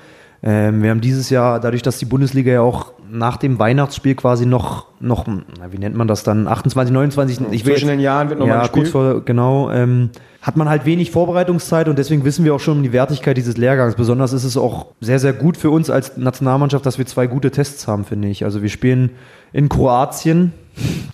[0.42, 4.46] Ähm, wir haben dieses Jahr, dadurch, dass die Bundesliga ja auch nach dem Weihnachtsspiel quasi
[4.46, 8.00] noch, noch na, wie nennt man das dann, 28, 29, ich will Zwischen jetzt, den
[8.00, 12.24] Jahren wird nochmal ja, kurz vor, genau, ähm, hat man halt wenig Vorbereitungszeit und deswegen
[12.24, 13.94] wissen wir auch schon um die Wertigkeit dieses Lehrgangs.
[13.94, 17.50] Besonders ist es auch sehr, sehr gut für uns als Nationalmannschaft, dass wir zwei gute
[17.52, 18.44] Tests haben, finde ich.
[18.44, 19.10] Also wir spielen
[19.52, 20.52] in Kroatien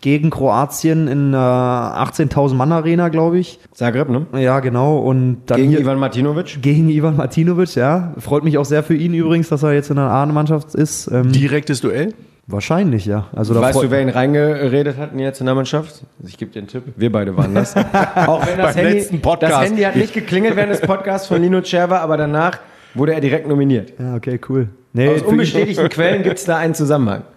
[0.01, 3.59] gegen Kroatien in einer 18.000 Mann Arena, glaube ich.
[3.73, 4.27] Zagreb, ne?
[4.39, 4.99] Ja, genau.
[4.99, 6.63] Und dann gegen hier, Ivan Martinovic?
[6.63, 8.15] Gegen Ivan Martinovic, ja.
[8.19, 11.09] Freut mich auch sehr für ihn übrigens, dass er jetzt in der A-Mannschaft ist.
[11.09, 12.15] Ähm, Direktes Duell?
[12.47, 13.27] Wahrscheinlich, ja.
[13.37, 16.03] Also weißt du, wer ihn reingeredet hat in die Nationalmannschaft?
[16.27, 16.83] Ich gebe dir einen Tipp.
[16.97, 17.77] Wir beide waren das.
[18.27, 21.99] auch wenn das, Handy, das Handy hat nicht geklingelt während des Podcasts von Lino Cerva,
[21.99, 22.59] aber danach
[22.95, 23.93] wurde er direkt nominiert.
[23.99, 24.71] Ja, okay, cool.
[24.93, 27.23] Nee, Aus unbestätigten Quellen gibt es da einen Zusammenhang.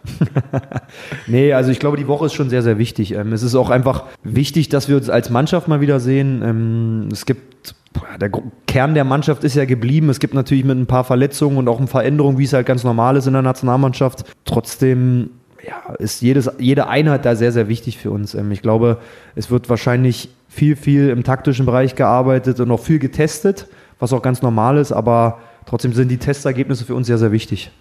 [1.28, 3.14] Nee, also ich glaube, die Woche ist schon sehr, sehr wichtig.
[3.14, 6.42] Ähm, es ist auch einfach wichtig, dass wir uns als Mannschaft mal wieder sehen.
[6.44, 7.76] Ähm, es gibt,
[8.20, 8.30] der
[8.68, 10.10] Kern der Mannschaft ist ja geblieben.
[10.10, 12.84] Es gibt natürlich mit ein paar Verletzungen und auch ein Veränderungen, wie es halt ganz
[12.84, 14.26] normal ist in der Nationalmannschaft.
[14.44, 15.30] Trotzdem
[15.66, 18.34] ja, ist jedes, jede Einheit da sehr, sehr wichtig für uns.
[18.34, 18.98] Ähm, ich glaube,
[19.36, 23.68] es wird wahrscheinlich viel, viel im taktischen Bereich gearbeitet und auch viel getestet,
[24.00, 27.72] was auch ganz normal ist, aber trotzdem sind die Testergebnisse für uns sehr, sehr wichtig.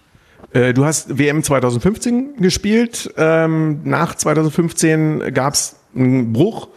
[0.53, 3.13] Äh, Du hast WM 2015 gespielt.
[3.17, 6.67] Ähm, nach 2015 gab es einen Bruch.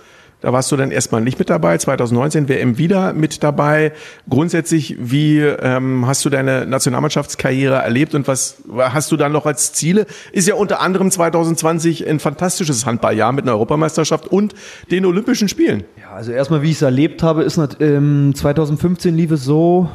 [0.44, 1.78] Da warst du dann erstmal nicht mit dabei.
[1.78, 3.92] 2019 WM wieder mit dabei.
[4.28, 9.72] Grundsätzlich, wie ähm, hast du deine Nationalmannschaftskarriere erlebt und was hast du dann noch als
[9.72, 10.04] Ziele?
[10.32, 14.54] Ist ja unter anderem 2020 ein fantastisches Handballjahr mit einer Europameisterschaft und
[14.90, 15.84] den Olympischen Spielen.
[15.98, 19.88] Ja, also erstmal, wie ich es erlebt habe, ist ähm, 2015 lief es so,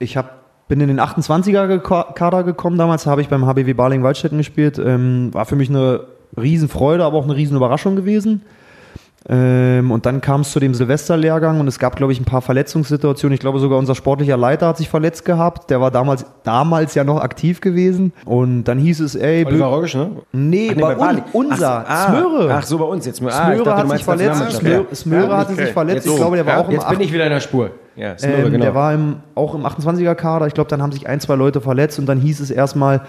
[0.00, 4.78] ich hab, bin in den 28er-Kader gekommen damals, habe ich beim HBW Baling-Waldstätten gespielt.
[4.78, 6.00] Ähm, war für mich eine
[6.36, 8.42] Riesenfreude, aber auch eine Riesenüberraschung gewesen.
[9.28, 12.40] Ähm, und dann kam es zu dem Silvesterlehrgang und es gab, glaube ich, ein paar
[12.40, 13.34] Verletzungssituationen.
[13.34, 15.68] Ich glaube, sogar unser sportlicher Leiter hat sich verletzt gehabt.
[15.68, 18.14] Der war damals, damals ja noch aktiv gewesen.
[18.24, 20.10] Und dann hieß es, ey, Oliver Rogge, ne?
[20.32, 21.22] nee, Ach, nee, bei Bali.
[21.34, 22.50] un, unser, Ach, Smöre.
[22.50, 23.22] Ah, ach so, bei uns jetzt.
[23.22, 24.52] Ah, Smöre dachte, hat sich verletzt.
[24.52, 25.64] Smöre, Smöre hatte okay.
[25.64, 26.06] sich verletzt.
[26.06, 27.70] Jetzt ich glaube, der war ja, auch im Jetzt bin ich wieder in der Spur.
[28.00, 28.64] Ja, Smöre, ähm, genau.
[28.64, 30.46] Der war im, auch im 28er-Kader.
[30.46, 33.02] Ich glaube, dann haben sich ein, zwei Leute verletzt und dann hieß es erstmal,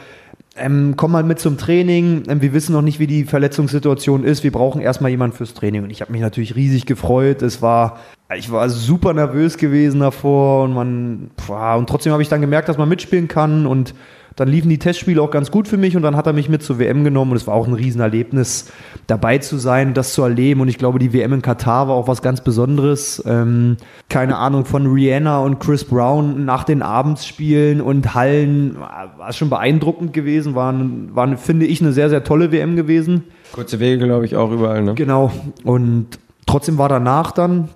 [0.57, 2.23] ähm, komm mal mit zum Training.
[2.27, 4.43] Ähm, wir wissen noch nicht, wie die Verletzungssituation ist.
[4.43, 5.83] Wir brauchen erstmal jemanden fürs Training.
[5.83, 7.41] Und ich habe mich natürlich riesig gefreut.
[7.41, 7.99] Es war,
[8.35, 12.67] ich war super nervös gewesen davor und man, pf, und trotzdem habe ich dann gemerkt,
[12.67, 13.93] dass man mitspielen kann und
[14.35, 16.63] dann liefen die Testspiele auch ganz gut für mich und dann hat er mich mit
[16.63, 18.71] zur WM genommen und es war auch ein Riesenerlebnis,
[19.07, 22.07] dabei zu sein, das zu erleben und ich glaube, die WM in Katar war auch
[22.07, 23.21] was ganz Besonderes.
[23.25, 23.77] Ähm,
[24.09, 29.49] keine Ahnung, von Rihanna und Chris Brown nach den Abendsspielen und Hallen war war schon
[29.49, 30.73] beeindruckend gewesen, war,
[31.13, 33.23] war, finde ich, eine sehr, sehr tolle WM gewesen.
[33.51, 34.81] Kurze Wege, glaube ich, auch überall.
[34.81, 34.95] Ne?
[34.95, 35.31] Genau.
[35.63, 36.07] Und
[36.45, 37.69] trotzdem war danach dann,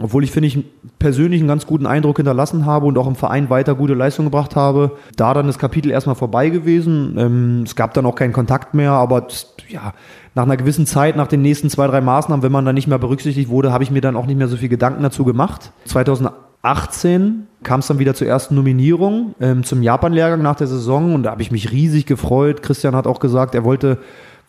[0.00, 0.64] obwohl ich, finde ich,
[0.98, 4.56] persönlich einen ganz guten Eindruck hinterlassen habe und auch im Verein weiter gute Leistung gebracht
[4.56, 7.16] habe, da dann das Kapitel erstmal vorbei gewesen.
[7.18, 9.26] Ähm, es gab dann auch keinen Kontakt mehr, aber
[9.68, 9.92] ja,
[10.34, 12.98] nach einer gewissen Zeit, nach den nächsten zwei, drei Maßnahmen, wenn man dann nicht mehr
[12.98, 15.72] berücksichtigt wurde, habe ich mir dann auch nicht mehr so viel Gedanken dazu gemacht.
[15.84, 21.24] 2018 kam es dann wieder zur ersten Nominierung ähm, zum Japan-Lehrgang nach der Saison und
[21.24, 22.62] da habe ich mich riesig gefreut.
[22.62, 23.98] Christian hat auch gesagt, er wollte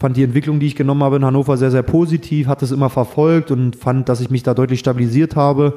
[0.03, 2.89] fand die Entwicklung, die ich genommen habe in Hannover, sehr, sehr positiv, hat es immer
[2.89, 5.75] verfolgt und fand, dass ich mich da deutlich stabilisiert habe,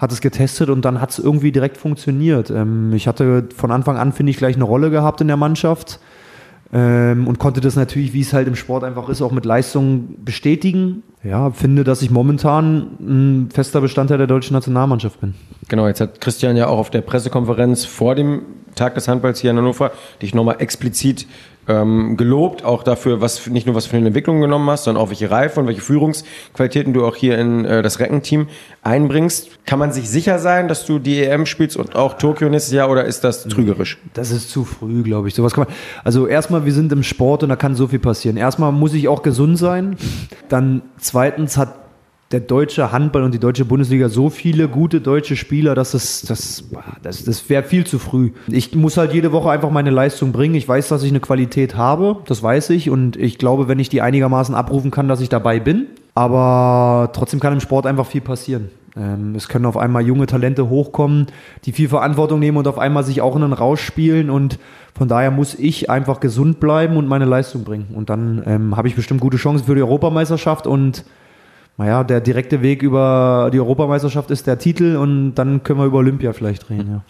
[0.00, 2.50] hat es getestet und dann hat es irgendwie direkt funktioniert.
[2.50, 6.00] Ähm, ich hatte von Anfang an, finde ich, gleich eine Rolle gehabt in der Mannschaft
[6.72, 10.24] ähm, und konnte das natürlich, wie es halt im Sport einfach ist, auch mit Leistung
[10.24, 11.04] bestätigen.
[11.22, 15.34] Ja, finde, dass ich momentan ein fester Bestandteil der deutschen Nationalmannschaft bin.
[15.68, 18.42] Genau, jetzt hat Christian ja auch auf der Pressekonferenz vor dem
[18.74, 21.28] Tag des Handballs hier in Hannover dich nochmal explizit
[21.68, 25.10] ähm, gelobt, auch dafür, was nicht nur was für eine Entwicklung genommen hast, sondern auch
[25.10, 28.48] welche Reife und welche Führungsqualitäten du auch hier in äh, das Reckenteam
[28.82, 29.64] einbringst.
[29.66, 32.90] Kann man sich sicher sein, dass du die EM spielst und auch Tokio nächstes Jahr
[32.90, 33.98] oder ist das trügerisch?
[34.14, 35.34] Das ist zu früh, glaube ich.
[35.34, 35.74] Sowas kann man.
[36.04, 38.36] Also erstmal, wir sind im Sport und da kann so viel passieren.
[38.36, 39.96] Erstmal muss ich auch gesund sein.
[40.48, 41.87] Dann zweitens hat
[42.30, 46.64] der deutsche Handball und die deutsche Bundesliga so viele gute deutsche Spieler, dass es, das,
[47.02, 48.32] das, das wäre viel zu früh.
[48.48, 50.54] Ich muss halt jede Woche einfach meine Leistung bringen.
[50.54, 52.90] Ich weiß, dass ich eine Qualität habe, das weiß ich.
[52.90, 55.86] Und ich glaube, wenn ich die einigermaßen abrufen kann, dass ich dabei bin.
[56.14, 58.68] Aber trotzdem kann im Sport einfach viel passieren.
[58.94, 61.28] Ähm, es können auf einmal junge Talente hochkommen,
[61.64, 64.28] die viel Verantwortung nehmen und auf einmal sich auch in einen rausspielen.
[64.28, 64.58] Und
[64.94, 67.94] von daher muss ich einfach gesund bleiben und meine Leistung bringen.
[67.94, 71.04] Und dann ähm, habe ich bestimmt gute Chancen für die Europameisterschaft und
[71.78, 75.98] naja, der direkte Weg über die Europameisterschaft ist der Titel und dann können wir über
[75.98, 77.02] Olympia vielleicht reden, ja.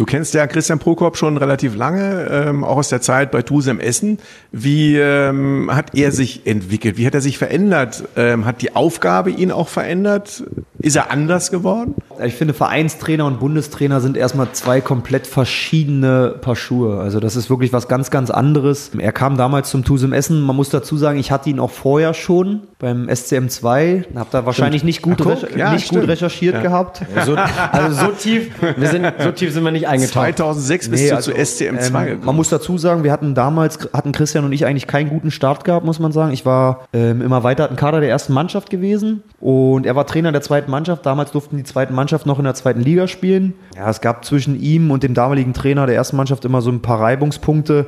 [0.00, 3.78] Du kennst ja Christian Prokop schon relativ lange, ähm, auch aus der Zeit bei Tusem
[3.80, 4.16] Essen.
[4.50, 6.96] Wie ähm, hat er sich entwickelt?
[6.96, 8.04] Wie hat er sich verändert?
[8.16, 10.42] Ähm, hat die Aufgabe ihn auch verändert?
[10.78, 11.96] Ist er anders geworden?
[12.24, 16.98] Ich finde, Vereinstrainer und Bundestrainer sind erstmal zwei komplett verschiedene Paar Schuhe.
[16.98, 18.92] Also das ist wirklich was ganz, ganz anderes.
[18.98, 20.40] Er kam damals zum Tusem Essen.
[20.40, 24.04] Man muss dazu sagen, ich hatte ihn auch vorher schon beim SCM2.
[24.14, 26.00] Hab da wahrscheinlich nicht gut, Ach, guck, recher- ja, nicht stimmt.
[26.02, 27.02] gut recherchiert gehabt.
[27.26, 30.36] So, also so tief, wir sind, so tief sind wir nicht eingetaucht.
[30.36, 32.24] 2006 bist Nee, du also, zu SCM2 ähm, gekommen.
[32.24, 35.64] Man muss dazu sagen, wir hatten damals, hatten Christian und ich eigentlich keinen guten Start
[35.64, 36.32] gehabt, muss man sagen.
[36.32, 40.42] Ich war ähm, im erweiterten Kader der ersten Mannschaft gewesen und er war Trainer der
[40.42, 41.04] zweiten Mannschaft.
[41.04, 43.54] Damals durften die zweiten Mannschaft noch in der zweiten Liga spielen.
[43.76, 46.80] Ja, es gab zwischen ihm und dem damaligen Trainer der ersten Mannschaft immer so ein
[46.80, 47.86] paar Reibungspunkte.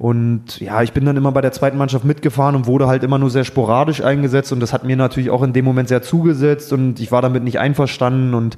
[0.00, 3.18] Und ja, ich bin dann immer bei der zweiten Mannschaft mitgefahren und wurde halt immer
[3.18, 4.50] nur sehr sporadisch eingesetzt.
[4.50, 7.44] Und das hat mir natürlich auch in dem Moment sehr zugesetzt und ich war damit
[7.44, 8.32] nicht einverstanden.
[8.32, 8.56] Und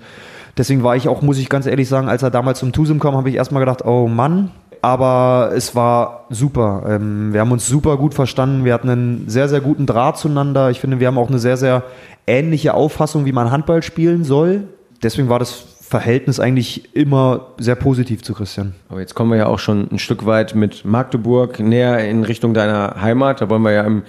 [0.57, 3.16] deswegen war ich auch, muss ich ganz ehrlich sagen, als er damals zum Tusum kam,
[3.16, 4.50] habe ich erstmal gedacht, oh Mann.
[4.84, 6.82] Aber es war super.
[6.88, 8.64] Ähm, wir haben uns super gut verstanden.
[8.64, 10.70] Wir hatten einen sehr, sehr guten Draht zueinander.
[10.70, 11.84] Ich finde, wir haben auch eine sehr, sehr
[12.26, 14.64] ähnliche Auffassung, wie man Handball spielen soll.
[15.00, 18.74] Deswegen war das Verhältnis eigentlich immer sehr positiv zu Christian.
[18.88, 22.53] Aber jetzt kommen wir ja auch schon ein Stück weit mit Magdeburg näher in Richtung
[22.53, 23.40] deiner Heimat.
[23.40, 24.03] Da wollen wir ja im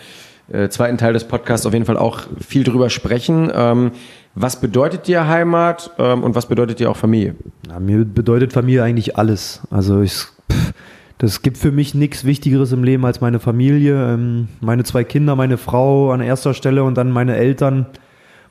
[0.51, 3.51] äh, zweiten Teil des Podcasts auf jeden Fall auch viel drüber sprechen.
[4.36, 7.36] Was bedeutet dir Heimat ähm, und was bedeutet dir auch Familie?
[7.67, 9.61] Ja, mir bedeutet Familie eigentlich alles.
[9.69, 10.73] Also ich, pff,
[11.19, 14.13] das gibt für mich nichts Wichtigeres im Leben als meine Familie.
[14.13, 17.86] Ähm, meine zwei Kinder, meine Frau an erster Stelle und dann meine Eltern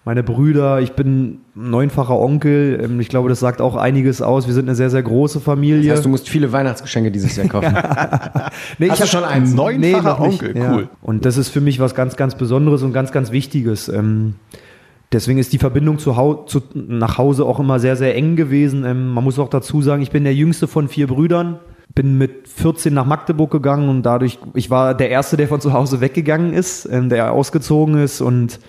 [0.04, 2.80] meine Brüder, ich bin neunfacher Onkel.
[2.82, 4.46] Ähm, ich glaube, das sagt auch einiges aus.
[4.48, 5.88] Wir sind eine sehr, sehr große Familie.
[5.88, 7.72] Das heißt, du musst viele Weihnachtsgeschenke dieses Jahr kaufen.
[8.78, 10.42] nee, Hast ich du schon einen neunfacher nicht.
[10.42, 10.56] Onkel?
[10.56, 10.74] Ja.
[10.74, 10.88] Cool.
[11.02, 13.88] Und das ist für mich was ganz, ganz Besonderes und ganz, ganz Wichtiges.
[13.88, 14.34] Ähm,
[15.12, 18.84] Deswegen ist die Verbindung zu Hau zu, nach Hause auch immer sehr, sehr eng gewesen.
[18.84, 21.58] Ähm, man muss auch dazu sagen, ich bin der jüngste von vier Brüdern.
[21.94, 25.74] Bin mit 14 nach Magdeburg gegangen und dadurch, ich war der Erste, der von zu
[25.74, 28.60] Hause weggegangen ist, ähm, der ausgezogen ist und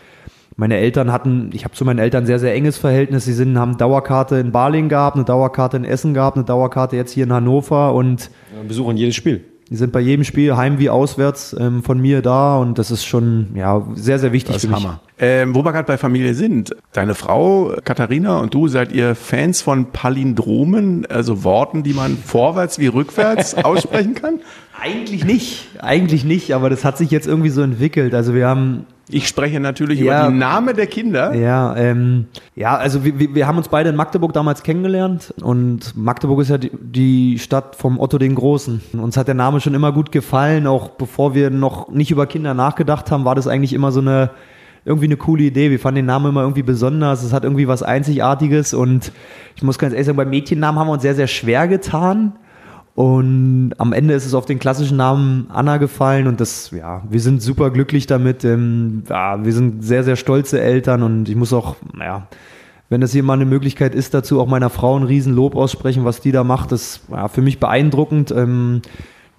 [0.55, 3.25] meine Eltern hatten, ich habe zu meinen Eltern sehr, sehr enges Verhältnis.
[3.25, 7.11] Sie sind, haben Dauerkarte in Baling gehabt, eine Dauerkarte in Essen gehabt, eine Dauerkarte jetzt
[7.11, 9.45] hier in Hannover und Wir besuchen jedes Spiel.
[9.73, 13.05] Die sind bei jedem Spiel heim wie auswärts ähm, von mir da und das ist
[13.05, 14.85] schon ja sehr, sehr wichtig Das ist für mich.
[14.85, 14.99] Hammer.
[15.17, 19.63] Ähm, wo wir gerade bei Familie sind, deine Frau Katharina und du, seid ihr Fans
[19.63, 24.41] von Palindromen, also Worten, die man vorwärts wie rückwärts aussprechen kann?
[24.79, 28.13] Eigentlich nicht, eigentlich nicht, aber das hat sich jetzt irgendwie so entwickelt.
[28.13, 30.21] Also wir haben Ich spreche natürlich Ja.
[30.23, 31.33] über die Namen der Kinder.
[31.35, 36.39] Ja, ähm, ja, also wir, wir haben uns beide in Magdeburg damals kennengelernt und Magdeburg
[36.41, 38.81] ist ja die, die Stadt vom Otto den Großen.
[38.93, 42.53] Uns hat der Name schon immer gut gefallen, auch bevor wir noch nicht über Kinder
[42.53, 44.31] nachgedacht haben, war das eigentlich immer so eine
[44.85, 45.69] irgendwie eine coole Idee.
[45.71, 49.11] Wir fanden den Namen immer irgendwie besonders, es hat irgendwie was Einzigartiges und
[49.55, 52.33] ich muss ganz ehrlich sagen, beim Mädchennamen haben wir uns sehr, sehr schwer getan.
[52.95, 57.19] Und am Ende ist es auf den klassischen Namen Anna gefallen und das, ja, wir
[57.19, 58.45] sind super glücklich damit.
[58.45, 62.27] Ähm, ja, wir sind sehr, sehr stolze Eltern und ich muss auch, naja,
[62.89, 66.21] wenn das hier mal eine Möglichkeit ist, dazu auch meiner Frau ein Riesenlob aussprechen, was
[66.21, 68.29] die da macht, das ja, für mich beeindruckend.
[68.29, 68.83] Ähm,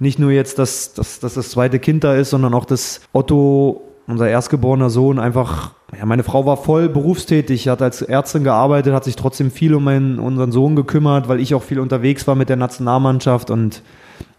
[0.01, 3.83] nicht nur jetzt, dass, dass, dass das zweite Kind da ist, sondern auch, dass Otto,
[4.07, 9.05] unser erstgeborener Sohn, einfach, ja, meine Frau war voll berufstätig, hat als Ärztin gearbeitet, hat
[9.05, 12.49] sich trotzdem viel um meinen, unseren Sohn gekümmert, weil ich auch viel unterwegs war mit
[12.49, 13.83] der Nationalmannschaft und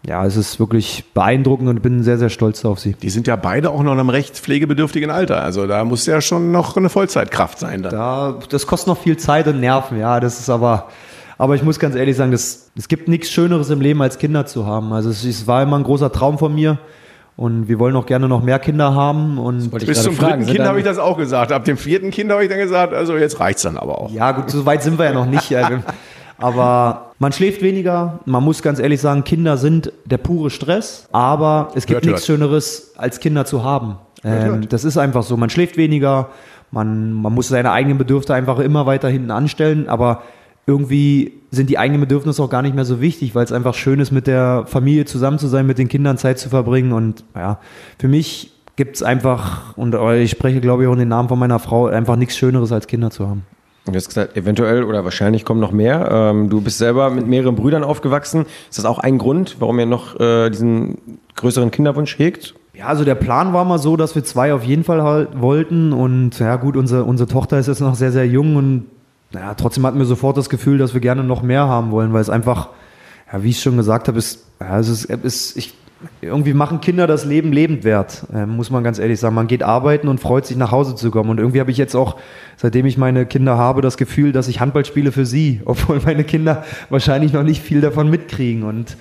[0.06, 2.92] ja, es ist wirklich beeindruckend und bin sehr, sehr stolz auf sie.
[2.94, 5.42] Die sind ja beide auch noch in einem recht pflegebedürftigen Alter.
[5.42, 7.92] Also da muss ja schon noch eine Vollzeitkraft sein dann.
[7.92, 10.88] Da, das kostet noch viel Zeit und Nerven, ja, das ist aber,
[11.38, 14.46] aber ich muss ganz ehrlich sagen, das, es gibt nichts Schöneres im Leben, als Kinder
[14.46, 14.92] zu haben.
[14.92, 16.78] Also es, es war immer ein großer Traum von mir
[17.36, 20.68] und wir wollen auch gerne noch mehr Kinder haben und Bis zum fragen, dritten Kind
[20.68, 21.52] habe ich das auch gesagt.
[21.52, 24.10] Ab dem vierten Kind habe ich dann gesagt, also jetzt reicht's dann aber auch.
[24.10, 25.54] Ja, gut, so weit sind wir ja noch nicht.
[26.38, 28.20] Aber man schläft weniger.
[28.26, 31.08] Man muss ganz ehrlich sagen, Kinder sind der pure Stress.
[31.12, 32.38] Aber es gibt Hört, nichts hört.
[32.38, 33.96] Schöneres, als Kinder zu haben.
[34.22, 35.36] Ähm, das ist einfach so.
[35.36, 36.28] Man schläft weniger.
[36.70, 39.88] Man, man muss seine eigenen Bedürfnisse einfach immer weiter hinten anstellen.
[39.88, 40.22] Aber
[40.66, 44.00] irgendwie sind die eigenen Bedürfnisse auch gar nicht mehr so wichtig, weil es einfach schön
[44.00, 46.92] ist, mit der Familie zusammen zu sein, mit den Kindern Zeit zu verbringen.
[46.92, 47.60] Und ja,
[47.98, 51.38] für mich gibt es einfach, und ich spreche, glaube ich, auch in den Namen von
[51.38, 53.44] meiner Frau, einfach nichts Schöneres, als Kinder zu haben.
[53.86, 56.08] Du hast gesagt, eventuell oder wahrscheinlich kommen noch mehr.
[56.10, 58.44] Ähm, du bist selber mit mehreren Brüdern aufgewachsen.
[58.68, 60.98] Ist das auch ein Grund, warum ihr noch äh, diesen
[61.36, 62.54] größeren Kinderwunsch hegt?
[62.74, 65.92] Ja, also der Plan war mal so, dass wir zwei auf jeden Fall halt wollten.
[65.92, 68.86] Und ja gut, unsere, unsere Tochter ist jetzt noch sehr, sehr jung und
[69.32, 72.20] ja, trotzdem hatten wir sofort das Gefühl, dass wir gerne noch mehr haben wollen, weil
[72.20, 72.70] es einfach,
[73.32, 75.74] ja, wie ich schon gesagt habe, ist, ja, es ist, ist ich,
[76.20, 79.34] irgendwie machen Kinder das Leben lebend wert, äh, muss man ganz ehrlich sagen.
[79.34, 81.30] Man geht arbeiten und freut sich nach Hause zu kommen.
[81.30, 82.16] Und irgendwie habe ich jetzt auch,
[82.56, 86.24] seitdem ich meine Kinder habe, das Gefühl, dass ich Handball spiele für sie, obwohl meine
[86.24, 88.62] Kinder wahrscheinlich noch nicht viel davon mitkriegen.
[88.62, 88.96] Und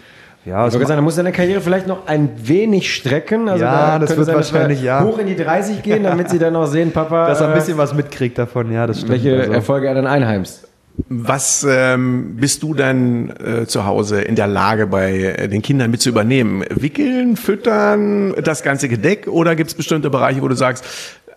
[0.46, 3.50] ja, Ich wollte sagen, da muss deine Karriere vielleicht noch ein wenig strecken.
[3.50, 5.04] Also Ja, da das wird wahrscheinlich, ja.
[5.04, 7.56] hoch in die 30 gehen, damit sie dann noch sehen, Papa, dass er ein äh,
[7.58, 9.12] bisschen was mitkriegt davon, ja, das stimmt.
[9.14, 10.68] welche Also- Erfolge er dann einheimst.
[11.10, 15.92] Was ähm, bist du denn äh, zu Hause in der Lage, bei äh, den Kindern
[15.92, 16.64] mit zu übernehmen?
[16.70, 20.86] Wickeln, füttern, das ganze Gedeck oder gibt es bestimmte Bereiche, wo du sagst,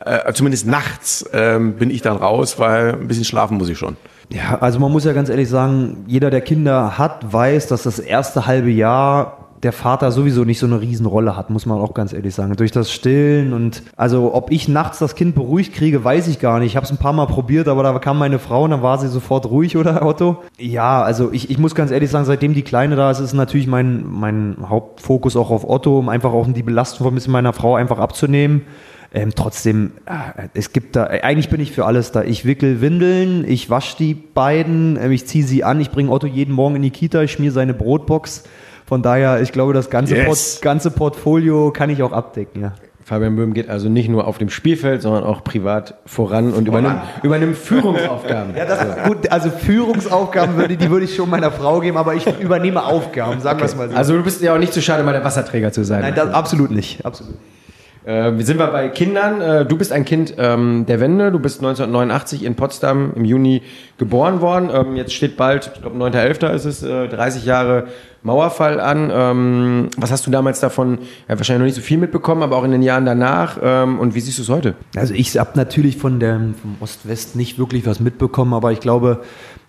[0.04, 3.96] äh, zumindest nachts ähm, bin ich dann raus, weil ein bisschen schlafen muss ich schon.
[4.30, 7.98] Ja, also man muss ja ganz ehrlich sagen, jeder, der Kinder hat, weiß, dass das
[7.98, 12.12] erste halbe Jahr der Vater sowieso nicht so eine Riesenrolle hat, muss man auch ganz
[12.12, 12.54] ehrlich sagen.
[12.56, 16.58] Durch das Stillen und also ob ich nachts das Kind beruhigt kriege, weiß ich gar
[16.58, 16.68] nicht.
[16.68, 18.98] Ich habe es ein paar Mal probiert, aber da kam meine Frau und dann war
[18.98, 20.42] sie sofort ruhig, oder Otto?
[20.58, 23.66] Ja, also ich, ich muss ganz ehrlich sagen, seitdem die Kleine da ist, ist natürlich
[23.66, 27.98] mein, mein Hauptfokus auch auf Otto, um einfach auch die Belastung von meiner Frau einfach
[27.98, 28.62] abzunehmen.
[29.12, 32.22] Ähm, trotzdem, äh, es gibt da, äh, eigentlich bin ich für alles da.
[32.24, 36.26] Ich wickel Windeln, ich wasche die beiden, äh, ich ziehe sie an, ich bringe Otto
[36.26, 38.44] jeden Morgen in die Kita, ich schmier seine Brotbox.
[38.84, 40.26] Von daher, ich glaube, das ganze, Yes.
[40.26, 42.74] Port, ganze Portfolio kann ich auch abdecken, ja.
[43.08, 47.00] Fabian Böhm geht also nicht nur auf dem Spielfeld, sondern auch privat voran und übernimmt,
[47.22, 48.54] übernimmt Führungsaufgaben.
[48.54, 52.26] Ja, das gut, also Führungsaufgaben würde, die würde ich schon meiner Frau geben, aber ich
[52.38, 53.96] übernehme Aufgaben, sagen wir es mal so.
[53.96, 56.02] Also du bist ja auch nicht zu schade, mal der Wasserträger zu sein.
[56.02, 57.06] Nein, das, absolut nicht.
[57.06, 57.36] Absolut.
[58.08, 59.42] Äh, sind wir bei Kindern.
[59.42, 61.30] Äh, du bist ein Kind ähm, der Wende.
[61.30, 63.60] Du bist 1989 in Potsdam im Juni
[63.98, 64.70] geboren worden.
[64.72, 66.54] Ähm, jetzt steht bald, ich glaube 9.11.
[66.54, 67.88] ist es, äh, 30 Jahre
[68.22, 69.10] Mauerfall an.
[69.12, 71.00] Ähm, was hast du damals davon?
[71.28, 73.58] Ja, wahrscheinlich noch nicht so viel mitbekommen, aber auch in den Jahren danach.
[73.62, 74.74] Ähm, und wie siehst du es heute?
[74.96, 79.20] Also ich habe natürlich von der, vom Ost-West nicht wirklich was mitbekommen, aber ich glaube,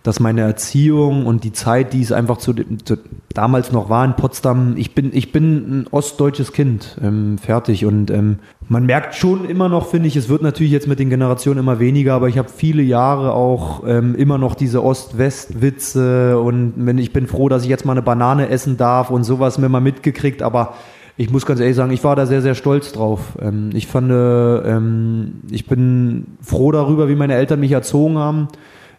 [0.04, 2.97] dass meine Erziehung und die Zeit, die es einfach zu, zu
[3.34, 7.86] damals noch war in Potsdam, ich bin, ich bin ein ostdeutsches Kind, ähm, fertig.
[7.86, 8.39] Und ähm,
[8.70, 11.80] man merkt schon immer noch, finde ich, es wird natürlich jetzt mit den Generationen immer
[11.80, 17.12] weniger, aber ich habe viele Jahre auch ähm, immer noch diese Ost-West-Witze und wenn ich
[17.12, 20.41] bin froh, dass ich jetzt mal eine Banane essen darf und sowas mir mal mitgekriegt,
[20.41, 20.76] aber
[21.18, 23.38] ich muss ganz ehrlich sagen, ich war da sehr, sehr stolz drauf.
[23.41, 28.47] Ähm, ich fand, äh, ähm, ich bin froh darüber, wie meine Eltern mich erzogen haben.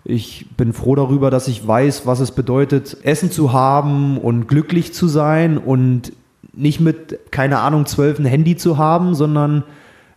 [0.05, 4.95] Ich bin froh darüber, dass ich weiß, was es bedeutet, Essen zu haben und glücklich
[4.95, 6.13] zu sein und
[6.53, 9.65] nicht mit, keine Ahnung, zwölf ein Handy zu haben, sondern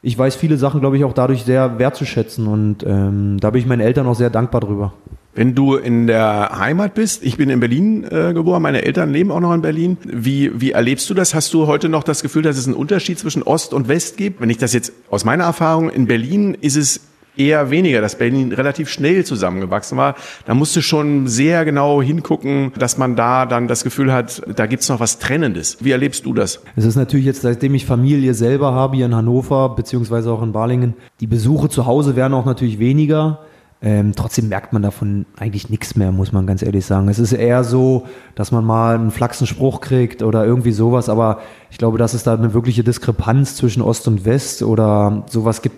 [0.02, 3.68] ich weiß viele Sachen, glaube ich, auch dadurch sehr wertzuschätzen und ähm, da bin ich
[3.68, 4.94] meinen Eltern auch sehr dankbar drüber.
[5.36, 9.32] Wenn du in der Heimat bist, ich bin in Berlin äh, geboren, meine Eltern leben
[9.32, 9.98] auch noch in Berlin.
[10.04, 11.34] Wie, wie erlebst du das?
[11.34, 14.42] Hast du heute noch das Gefühl, dass es einen Unterschied zwischen Ost und West gibt?
[14.42, 17.00] Wenn ich das jetzt aus meiner Erfahrung in Berlin ist es
[17.38, 20.16] eher weniger, dass Berlin relativ schnell zusammengewachsen war.
[20.46, 24.66] Da musst du schon sehr genau hingucken, dass man da dann das Gefühl hat, da
[24.66, 25.78] gibt's noch was Trennendes.
[25.82, 26.62] Wie erlebst du das?
[26.76, 30.52] Es ist natürlich jetzt, seitdem ich Familie selber habe hier in Hannover, beziehungsweise auch in
[30.52, 33.40] Balingen, die Besuche zu Hause werden auch natürlich weniger.
[33.86, 37.10] Ähm, trotzdem merkt man davon eigentlich nichts mehr, muss man ganz ehrlich sagen.
[37.10, 41.42] Es ist eher so, dass man mal einen flachsen Spruch kriegt oder irgendwie sowas, aber
[41.70, 45.76] ich glaube, dass es da eine wirkliche Diskrepanz zwischen Ost und West oder sowas gibt,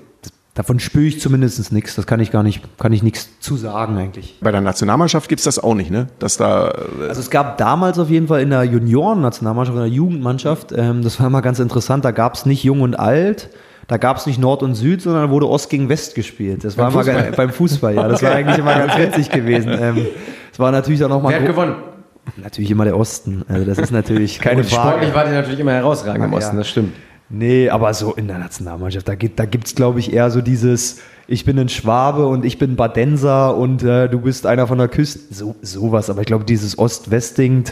[0.55, 1.95] davon spüre ich zumindest nichts.
[1.95, 4.37] Das kann ich gar nicht, kann ich nichts zu sagen eigentlich.
[4.41, 6.07] Bei der Nationalmannschaft gibt's das auch nicht, ne?
[6.17, 6.69] Dass da
[7.01, 11.03] äh, Also es gab damals auf jeden Fall in der Junioren-Nationalmannschaft, in der Jugendmannschaft, ähm,
[11.03, 13.49] das war immer ganz interessant, da gab es nicht Jung und Alt,
[13.87, 16.63] da gab es nicht Nord und Süd, sondern wurde Ost gegen West gespielt.
[16.63, 17.33] Das war Fußball?
[17.35, 18.07] beim Fußball, ja.
[18.07, 19.71] Das war eigentlich immer ganz witzig gewesen.
[19.79, 20.07] Ähm,
[20.51, 21.75] es war natürlich auch nochmal Wer hat gewonnen?
[22.37, 23.43] natürlich immer der Osten.
[23.47, 25.15] Also das ist natürlich keine sportlich Frage.
[25.15, 26.37] war die natürlich immer herausragend im Ja.
[26.37, 26.93] Osten, das stimmt.
[27.29, 30.99] Nee, aber so in der Nationalmannschaft, da gibt da gibt's glaube ich eher so dieses
[31.27, 34.87] ich bin ein Schwabe und ich bin Badenser und äh, du bist einer von der
[34.87, 37.65] Küste, so sowas, aber ich glaube dieses Ost-West-Ding,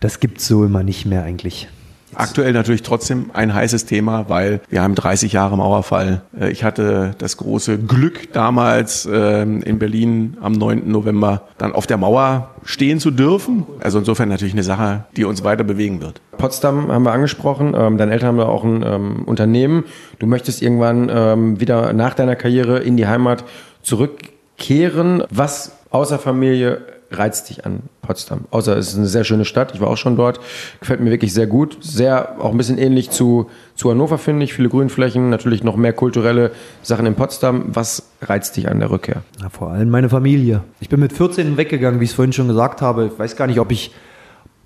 [0.00, 1.68] das gibt's so immer nicht mehr eigentlich.
[2.14, 6.22] Aktuell natürlich trotzdem ein heißes Thema, weil wir haben 30 Jahre Mauerfall.
[6.38, 10.90] Äh, Ich hatte das große Glück damals ähm, in Berlin am 9.
[10.90, 13.66] November dann auf der Mauer stehen zu dürfen.
[13.80, 16.20] Also insofern natürlich eine Sache, die uns weiter bewegen wird.
[16.38, 17.74] Potsdam haben wir angesprochen.
[17.76, 19.84] Ähm, deine Eltern haben da auch ein ähm, Unternehmen.
[20.18, 23.44] Du möchtest irgendwann wieder nach deiner Karriere in die Heimat
[23.82, 25.22] zurückkehren.
[25.30, 26.80] Was außer Familie
[27.10, 28.44] reizt dich an Potsdam?
[28.50, 29.74] Außer es ist eine sehr schöne Stadt.
[29.74, 30.40] Ich war auch schon dort.
[30.80, 31.78] Gefällt mir wirklich sehr gut.
[31.80, 34.54] Sehr auch ein bisschen ähnlich zu, zu Hannover, finde ich.
[34.54, 36.52] Viele Grünflächen, natürlich noch mehr kulturelle
[36.82, 37.66] Sachen in Potsdam.
[37.68, 39.22] Was reizt dich an der Rückkehr?
[39.40, 40.62] Na, vor allem meine Familie.
[40.80, 43.06] Ich bin mit 14 weggegangen, wie ich es vorhin schon gesagt habe.
[43.06, 43.92] Ich weiß gar nicht, ob ich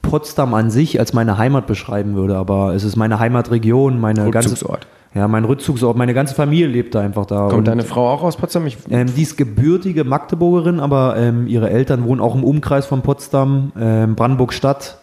[0.02, 4.50] Potsdam an sich als meine Heimat beschreiben würde, aber es ist meine Heimatregion, meine ganze
[4.50, 4.86] Rückzugsort.
[5.14, 7.42] Ja, mein Rückzugsort, meine ganze Familie lebt da einfach da.
[7.42, 8.66] Kommt Und, deine Frau auch aus Potsdam?
[8.66, 13.02] Ich, ähm, die ist gebürtige Magdeburgerin, aber ähm, ihre Eltern wohnen auch im Umkreis von
[13.02, 14.98] Potsdam, ähm, Brandenburg-Stadt.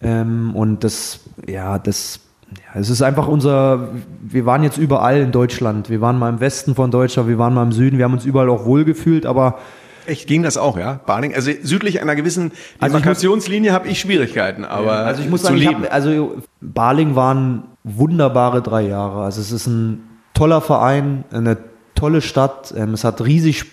[0.00, 2.20] Ähm, und das, ja, das,
[2.52, 3.88] ja, es ist einfach unser,
[4.20, 5.90] wir waren jetzt überall in Deutschland.
[5.90, 8.24] Wir waren mal im Westen von Deutschland, wir waren mal im Süden, wir haben uns
[8.24, 9.58] überall auch wohlgefühlt, aber
[10.06, 11.00] Echt, ging das auch, ja?
[11.06, 15.56] Baling, also südlich einer gewissen Also Demarkationslinie habe ich Schwierigkeiten, aber Also ich muss sagen,
[15.56, 19.22] ich hab, also Baling waren wunderbare drei Jahre.
[19.22, 20.02] Also es ist ein
[20.34, 21.56] toller Verein, eine
[21.94, 22.74] tolle Stadt.
[22.76, 23.66] Ähm, es hat riesig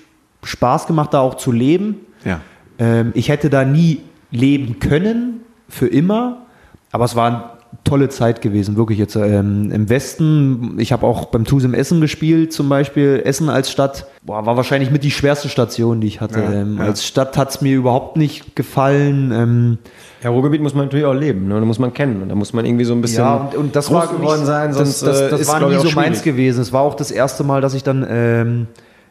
[0.43, 1.97] Spaß gemacht, da auch zu leben.
[2.23, 2.41] ja.
[2.79, 6.45] Ähm, ich hätte da nie leben können, für immer.
[6.91, 7.52] Aber es war
[7.83, 10.75] tolle Zeit gewesen, wirklich jetzt ähm, im Westen.
[10.79, 13.21] Ich habe auch beim TuS im Essen gespielt, zum Beispiel.
[13.23, 16.39] Essen als Stadt boah, war wahrscheinlich mit die schwerste Station, die ich hatte.
[16.39, 16.85] Ja, ähm, ja.
[16.85, 19.31] Als Stadt hat es mir überhaupt nicht gefallen.
[19.31, 19.77] Ähm,
[20.23, 21.55] Ja, Ruhrgebiet muss man natürlich auch leben, ne?
[21.59, 23.75] da muss man kennen und da muss man irgendwie so ein bisschen ja, und, und
[23.75, 26.19] das groß war geworden sein, sonst das, das, das äh, ist, war nie so meins
[26.19, 26.23] schwierig.
[26.23, 26.61] gewesen.
[26.61, 28.67] Es war auch das erste Mal, dass ich dann ähm,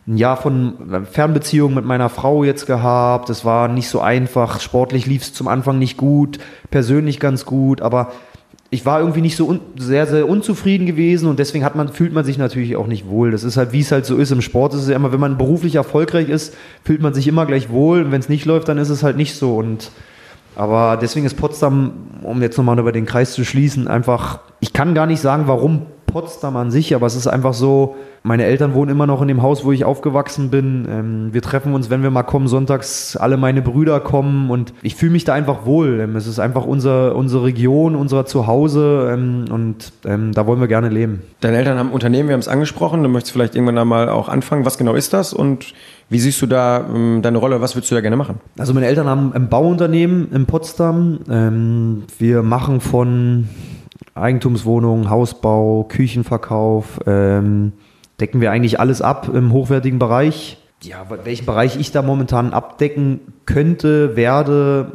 [0.07, 3.31] ein Jahr von Fernbeziehung mit meiner Frau jetzt gehabt.
[3.31, 4.61] Es war nicht so einfach.
[4.61, 6.39] Sportlich lief es zum Anfang nicht gut,
[6.71, 8.11] persönlich ganz gut, aber
[8.73, 12.15] ich war irgendwie nicht so un sehr, sehr unzufrieden gewesen und deswegen hat man, fühlt
[12.15, 13.31] man sich natürlich auch nicht wohl.
[13.31, 14.31] Das ist halt, wie es halt so ist.
[14.31, 17.45] Im Sport ist es ja immer, wenn man beruflich erfolgreich ist, fühlt man sich immer
[17.45, 19.91] gleich wohl und wenn es nicht läuft, dann ist es halt nicht so und
[20.57, 21.93] aber deswegen ist Potsdam,
[22.23, 25.87] um jetzt nochmal über den Kreis zu schließen, einfach, ich kann gar nicht sagen, warum
[26.13, 29.43] Potsdam an sich, aber es ist einfach so, meine Eltern wohnen immer noch in dem
[29.43, 30.87] Haus, wo ich aufgewachsen bin.
[30.89, 34.95] Ähm, wir treffen uns, wenn wir mal kommen, sonntags, alle meine Brüder kommen und ich
[34.95, 36.01] fühle mich da einfach wohl.
[36.01, 40.69] Ähm, es ist einfach unser, unsere Region, unser Zuhause ähm, und ähm, da wollen wir
[40.69, 41.23] gerne leben.
[41.41, 44.09] Deine Eltern haben ein Unternehmen, wir haben es angesprochen, du möchtest vielleicht irgendwann da mal
[44.09, 44.65] auch anfangen.
[44.65, 45.75] Was genau ist das und
[46.09, 48.39] wie siehst du da ähm, deine Rolle, was würdest du da gerne machen?
[48.59, 51.21] Also meine Eltern haben ein Bauunternehmen in Potsdam.
[51.29, 53.49] Ähm, wir machen von
[54.15, 57.73] Eigentumswohnungen, Hausbau, Küchenverkauf, ähm,
[58.21, 60.59] decken wir eigentlich alles ab im hochwertigen Bereich.
[60.83, 64.93] Ja, welchen Bereich ich da momentan abdecken könnte, werde,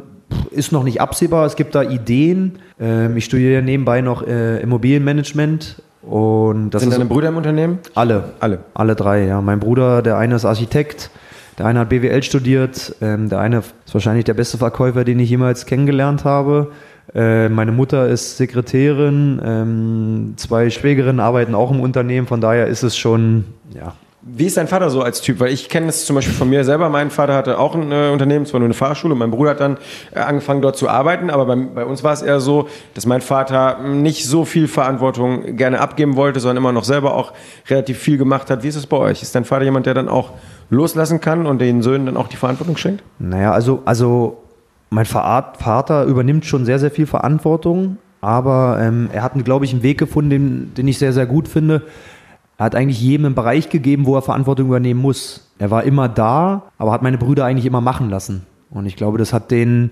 [0.50, 1.46] ist noch nicht absehbar.
[1.46, 2.58] Es gibt da Ideen.
[2.78, 7.78] Ähm, ich studiere nebenbei noch äh, Immobilienmanagement und das Sind deine Brüder im Unternehmen?
[7.94, 8.24] alle.
[8.40, 8.60] Alle.
[8.74, 9.40] Alle drei, ja.
[9.40, 11.10] Mein Bruder, der eine ist Architekt,
[11.58, 15.30] der eine hat BWL studiert, ähm, der eine ist wahrscheinlich der beste Verkäufer, den ich
[15.30, 16.70] jemals kennengelernt habe.
[17.14, 22.82] Äh, meine Mutter ist Sekretärin, ähm, zwei Schwägerinnen arbeiten auch im Unternehmen, von daher ist
[22.82, 23.44] es schon,
[23.74, 23.94] ja.
[24.30, 25.40] Wie ist dein Vater so als Typ?
[25.40, 26.90] Weil ich kenne es zum Beispiel von mir selber.
[26.90, 29.14] Mein Vater hatte auch ein äh, Unternehmen, zwar nur eine Fahrschule.
[29.14, 29.78] Mein Bruder hat dann
[30.12, 31.30] äh, angefangen dort zu arbeiten.
[31.30, 35.56] Aber bei, bei uns war es eher so, dass mein Vater nicht so viel Verantwortung
[35.56, 37.32] gerne abgeben wollte, sondern immer noch selber auch
[37.70, 38.64] relativ viel gemacht hat.
[38.64, 39.22] Wie ist es bei euch?
[39.22, 40.32] Ist dein Vater jemand, der dann auch
[40.68, 43.02] loslassen kann und den Söhnen dann auch die Verantwortung schenkt?
[43.18, 44.42] Naja, also, also
[44.90, 49.82] mein Vater übernimmt schon sehr, sehr viel Verantwortung, aber ähm, er hat, glaube ich, einen
[49.82, 51.82] Weg gefunden, den, den ich sehr, sehr gut finde.
[52.56, 55.48] Er hat eigentlich jedem einen Bereich gegeben, wo er Verantwortung übernehmen muss.
[55.58, 58.46] Er war immer da, aber hat meine Brüder eigentlich immer machen lassen.
[58.70, 59.90] Und ich glaube, das hat den,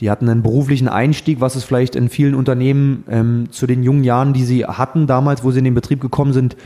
[0.00, 4.04] die hatten einen beruflichen Einstieg, was es vielleicht in vielen Unternehmen ähm, zu den jungen
[4.04, 6.56] Jahren, die sie hatten damals, wo sie in den Betrieb gekommen sind,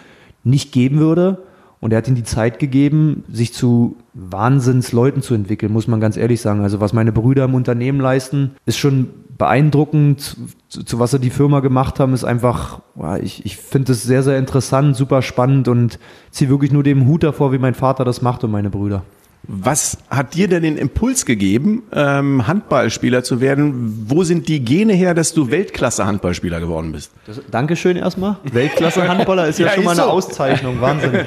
[0.45, 1.39] nicht geben würde.
[1.81, 6.17] Und er hat ihnen die Zeit gegeben, sich zu Wahnsinnsleuten zu entwickeln, muss man ganz
[6.17, 6.63] ehrlich sagen.
[6.63, 10.37] Also was meine Brüder im Unternehmen leisten, ist schon beeindruckend.
[10.69, 12.81] Zu, zu was sie die Firma gemacht haben, ist einfach,
[13.23, 16.01] ich, ich finde es sehr, sehr interessant, super spannend und
[16.33, 19.05] ziehe wirklich nur dem Hut davor, wie mein Vater das macht und meine Brüder.
[19.45, 24.05] Was hat dir denn den Impuls gegeben, ähm, Handballspieler zu werden?
[24.09, 27.13] Wo sind die Gene her, dass du Weltklasse-Handballspieler geworden bist?
[27.25, 28.37] Das, Dankeschön erstmal.
[28.53, 30.09] Weltklasse-Handballer ist ja, Ja, schon ist mal eine so.
[30.09, 31.13] Auszeichnung, Wahnsinn.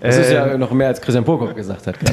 [0.00, 1.96] Das ist ja noch mehr als Christian Prokop gesagt hat.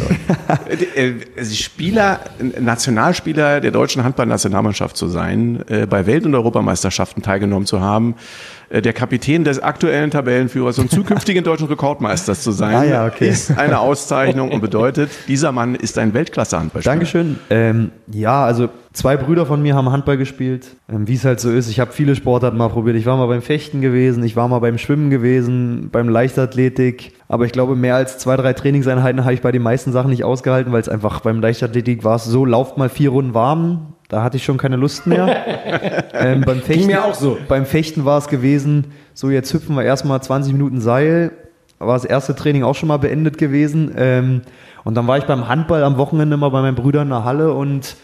[0.95, 2.19] Äh, äh, Spieler,
[2.59, 8.15] Nationalspieler der deutschen Handballnationalmannschaft zu sein, äh, bei Welt- und Europameisterschaften teilgenommen zu haben,
[8.64, 13.29] äh, der Kapitän des aktuellen Tabellenführers und zukünftigen deutschen Rekordmeisters zu sein, Ah ja, okay.
[13.29, 16.93] ist eine Auszeichnung und bedeutet, dieser Mann ist ein Weltklasse-Handballspieler.
[16.93, 17.39] Dankeschön.
[17.49, 21.51] Ähm, ja, also zwei Brüder von mir haben Handball gespielt, ähm, wie es halt so
[21.51, 21.69] ist.
[21.69, 22.95] Ich habe viele Sportarten mal probiert.
[22.95, 27.13] Ich war mal beim Fechten gewesen, ich war mal beim Schwimmen gewesen, beim Leichtathletik.
[27.27, 30.23] Aber ich glaube, mehr als zwei, drei Trainingseinheiten habe ich bei den meisten Sachen nicht
[30.23, 33.94] ausgehalten, weil es einfach beim Leichtathletik war es so, lauft mal vier Runden warm.
[34.07, 35.27] Da hatte ich schon keine Lust mehr.
[36.13, 37.37] ähm, beim Fechten, mir auch so.
[37.47, 41.31] Beim Fechten war es gewesen, so jetzt hüpfen wir erstmal 20 Minuten Seil.
[41.79, 43.91] War das erste Training auch schon mal beendet gewesen.
[43.97, 44.41] Ähm,
[44.83, 47.53] und dann war ich beim Handball am Wochenende mal bei meinen Brüdern in der Halle
[47.53, 47.95] und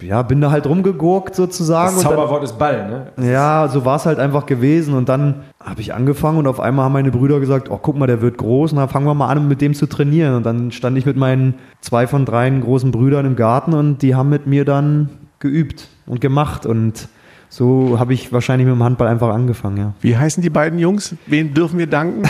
[0.00, 1.94] ja, bin da halt rumgegurkt sozusagen.
[1.94, 3.30] Das und dann, Zauberwort ist Ball, ne?
[3.30, 4.94] ja, so war es halt einfach gewesen.
[4.94, 8.06] Und dann habe ich angefangen und auf einmal haben meine Brüder gesagt, oh, guck mal,
[8.06, 8.72] der wird groß.
[8.72, 10.34] Und dann fangen wir mal an, mit dem zu trainieren.
[10.34, 14.14] Und dann stand ich mit meinen zwei von drei großen Brüdern im Garten und die
[14.14, 15.10] haben mit mir dann
[15.44, 16.64] geübt und gemacht.
[16.66, 17.08] Und
[17.50, 19.92] so habe ich wahrscheinlich mit dem Handball einfach angefangen, ja.
[20.00, 21.14] Wie heißen die beiden Jungs?
[21.26, 22.22] Wen dürfen wir danken?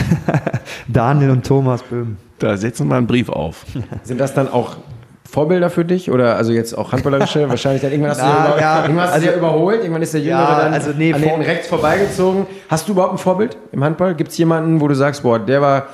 [0.87, 2.17] Daniel und Thomas Böhm.
[2.37, 3.65] Da setzen wir einen Brief auf.
[4.03, 4.75] Sind das dann auch
[5.23, 6.11] Vorbilder für dich?
[6.11, 7.47] Oder also jetzt auch handballerische?
[7.49, 10.01] Wahrscheinlich dann irgendwann hast du, Na, über, ja, irgendwann hast du also- ja überholt, irgendwann
[10.01, 12.45] ist der Jüngere Ja, dann also nee, an den rechts vorbeigezogen.
[12.69, 14.13] Hast du überhaupt ein Vorbild im Handball?
[14.15, 15.87] Gibt es jemanden, wo du sagst, boah, der war,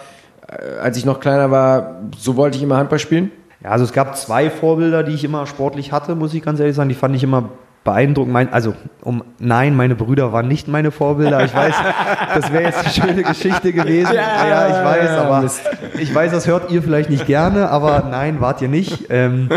[0.48, 3.32] äh, als ich noch kleiner war, so wollte ich immer Handball spielen?
[3.64, 6.76] Ja, also es gab zwei Vorbilder, die ich immer sportlich hatte, muss ich ganz ehrlich
[6.76, 6.90] sagen.
[6.90, 7.50] Die fand ich immer
[7.84, 8.34] beeindruckend.
[8.34, 11.44] Mein, also, um, nein, meine Brüder waren nicht meine Vorbilder.
[11.46, 11.76] Ich weiß,
[12.36, 14.14] das wäre jetzt eine schöne Geschichte gewesen.
[14.14, 15.62] Ja, ich weiß, aber Mist.
[16.00, 19.08] ich weiß, das hört ihr vielleicht nicht gerne, aber nein, wart ihr nicht.
[19.10, 19.50] Ähm,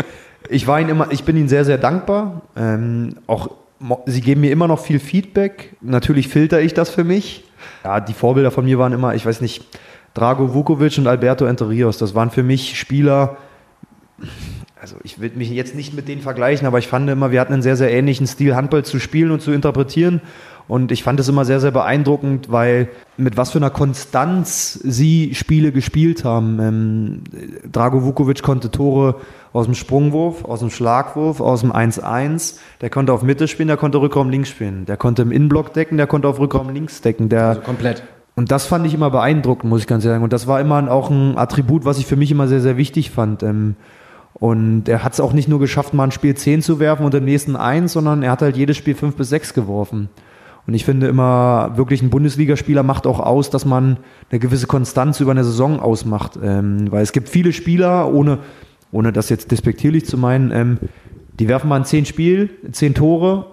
[0.49, 2.41] ich war ihn immer, ich bin ihnen sehr, sehr dankbar.
[2.55, 3.49] Ähm, auch
[4.05, 5.75] sie geben mir immer noch viel Feedback.
[5.81, 7.43] Natürlich filter ich das für mich.
[7.83, 9.65] Ja, die Vorbilder von mir waren immer, ich weiß nicht,
[10.13, 11.97] Drago Vukovic und Alberto Enterios.
[11.97, 13.37] Das waren für mich Spieler,
[14.79, 17.53] also ich will mich jetzt nicht mit denen vergleichen, aber ich fand immer, wir hatten
[17.53, 20.21] einen sehr, sehr ähnlichen Stil, Handball zu spielen und zu interpretieren.
[20.67, 25.35] Und ich fand es immer sehr, sehr beeindruckend, weil mit was für einer Konstanz sie
[25.35, 26.59] Spiele gespielt haben.
[26.59, 27.23] Ähm,
[27.71, 29.17] Drago Vukovic konnte Tore
[29.53, 32.55] aus dem Sprungwurf, aus dem Schlagwurf, aus dem 1-1.
[32.81, 34.85] Der konnte auf Mitte spielen, der konnte Rückraum links spielen.
[34.85, 37.29] Der konnte im Innenblock decken, der konnte auf Rückraum links decken.
[37.29, 38.01] Der, Also komplett.
[38.35, 40.23] und das fand ich immer beeindruckend, muss ich ganz ehrlich sagen.
[40.23, 43.11] Und das war immer auch ein Attribut, was ich für mich immer sehr, sehr wichtig
[43.11, 43.43] fand.
[43.43, 43.75] Ähm,
[44.37, 47.15] Und er hat es auch nicht nur geschafft, mal ein Spiel 10 zu werfen und
[47.15, 50.09] im nächsten 1, sondern er hat halt jedes Spiel 5 bis 6 geworfen.
[50.67, 53.97] Und ich finde immer, wirklich ein Bundesligaspieler macht auch aus, dass man
[54.29, 56.37] eine gewisse Konstanz über eine Saison ausmacht.
[56.41, 58.39] Ähm, weil es gibt viele Spieler, ohne,
[58.91, 60.79] ohne das jetzt despektierlich zu meinen, ähm,
[61.39, 63.45] die werfen mal ein 10 Spiel, 10 Tore,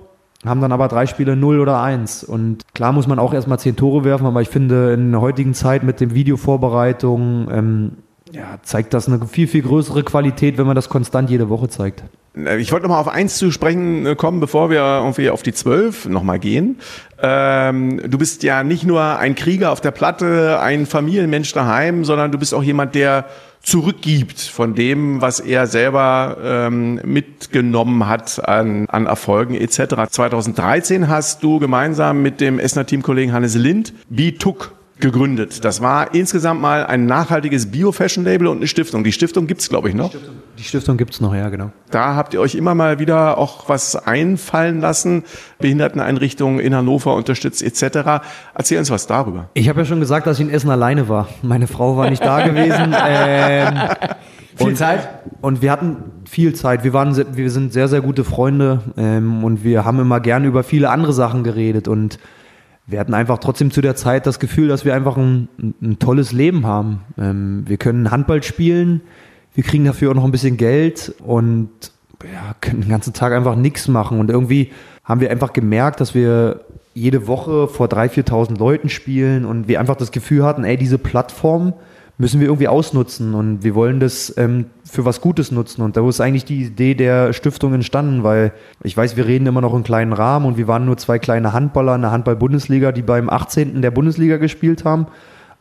[0.44, 2.24] haben dann aber drei Spiele 0 oder 1.
[2.24, 5.54] Und klar muss man auch erstmal 10 Tore werfen, aber ich finde, in der heutigen
[5.54, 7.92] Zeit mit den Videovorbereitungen ähm,
[8.32, 12.02] ja, zeigt das eine viel, viel größere Qualität, wenn man das konstant jede Woche zeigt.
[12.36, 15.42] Äh, Ich wollte noch mal auf eins zu sprechen äh, kommen, bevor wir irgendwie auf
[15.42, 16.78] die zwölf noch mal gehen.
[17.22, 22.32] Ähm, du bist ja nicht nur ein Krieger auf der Platte, ein Familienmensch daheim, sondern
[22.32, 23.26] du bist auch jemand, der
[23.62, 30.10] zurückgibt von dem, was er selber ähm, mitgenommen hat an, an Erfolgen etc.
[30.10, 34.72] 2013 hast du gemeinsam mit dem Essener Teamkollegen Hannes Lind B-Tuck
[35.02, 35.64] gegründet.
[35.64, 39.04] Das war insgesamt mal ein nachhaltiges Bio-Fashion-Label und eine Stiftung.
[39.04, 40.14] Die Stiftung gibt's glaube ich, noch.
[40.58, 41.72] Die Stiftung gibt es noch, ja, genau.
[41.90, 45.24] Da habt ihr euch immer mal wieder auch was einfallen lassen,
[45.58, 48.22] Behinderteneinrichtungen in Hannover unterstützt etc.
[48.54, 49.50] Erzähl uns was darüber.
[49.54, 51.28] Ich habe ja schon gesagt, dass ich in Essen alleine war.
[51.42, 52.94] Meine Frau war nicht da gewesen.
[53.04, 53.78] Ähm,
[54.56, 55.08] Viel und, Zeit?
[55.40, 55.96] Und wir hatten
[56.28, 56.84] viel Zeit.
[56.84, 60.62] Wir, waren, wir sind sehr, sehr gute Freunde ähm, und wir haben immer gerne über
[60.62, 61.88] viele andere Sachen geredet.
[61.88, 62.18] Und
[62.86, 65.48] wir hatten einfach trotzdem zu der Zeit das Gefühl, dass wir einfach ein,
[65.80, 67.02] ein, tolles Leben haben.
[67.18, 69.02] Ähm, wir können Handball spielen,
[69.54, 71.70] wir kriegen dafür auch noch ein bisschen Geld und
[72.24, 74.18] ja, können den ganzen Tag einfach nichts machen.
[74.18, 74.72] Und irgendwie
[75.04, 76.60] haben wir einfach gemerkt, dass wir
[76.94, 80.98] jede Woche vor 3.000, 4.000 Leuten spielen und wir einfach das Gefühl hatten, ey, diese
[80.98, 81.72] Plattform
[82.22, 85.82] müssen wir irgendwie ausnutzen und wir wollen das ähm, für was Gutes nutzen.
[85.82, 88.52] Und da ist eigentlich die Idee der Stiftung entstanden, weil
[88.84, 91.52] ich weiß, wir reden immer noch in kleinen Rahmen und wir waren nur zwei kleine
[91.52, 93.82] Handballer in der Handball-Bundesliga, die beim 18.
[93.82, 95.08] der Bundesliga gespielt haben.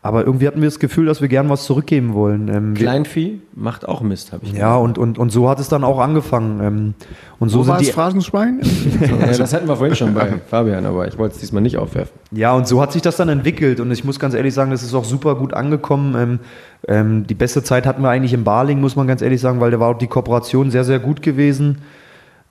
[0.04, 2.48] Aber irgendwie hatten wir das Gefühl, dass wir gern was zurückgeben wollen.
[2.48, 5.70] Ähm, wir, Kleinvieh macht auch Mist, habe ich ja, und, und, und so hat es
[5.70, 6.60] dann auch angefangen.
[6.60, 6.94] Ähm,
[7.38, 8.62] und so sind die, Phrasenschwein?
[9.02, 12.14] Ja, das hatten wir vorhin schon bei Fabian, aber ich wollte es diesmal nicht aufwerfen.
[12.32, 13.80] Ja, und so hat sich das dann entwickelt.
[13.80, 16.16] Und ich muss ganz ehrlich sagen, das ist auch super gut angekommen.
[16.18, 16.40] Ähm,
[16.88, 19.70] ähm, die beste Zeit hatten wir eigentlich im Barling, muss man ganz ehrlich sagen, weil
[19.70, 21.78] da war auch die Kooperation sehr, sehr gut gewesen.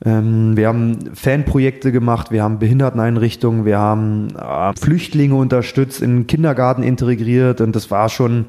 [0.05, 6.27] Ähm, wir haben Fanprojekte gemacht, wir haben Behinderteneinrichtungen, wir haben äh, Flüchtlinge unterstützt, in den
[6.27, 7.61] Kindergarten integriert.
[7.61, 8.47] Und das war schon,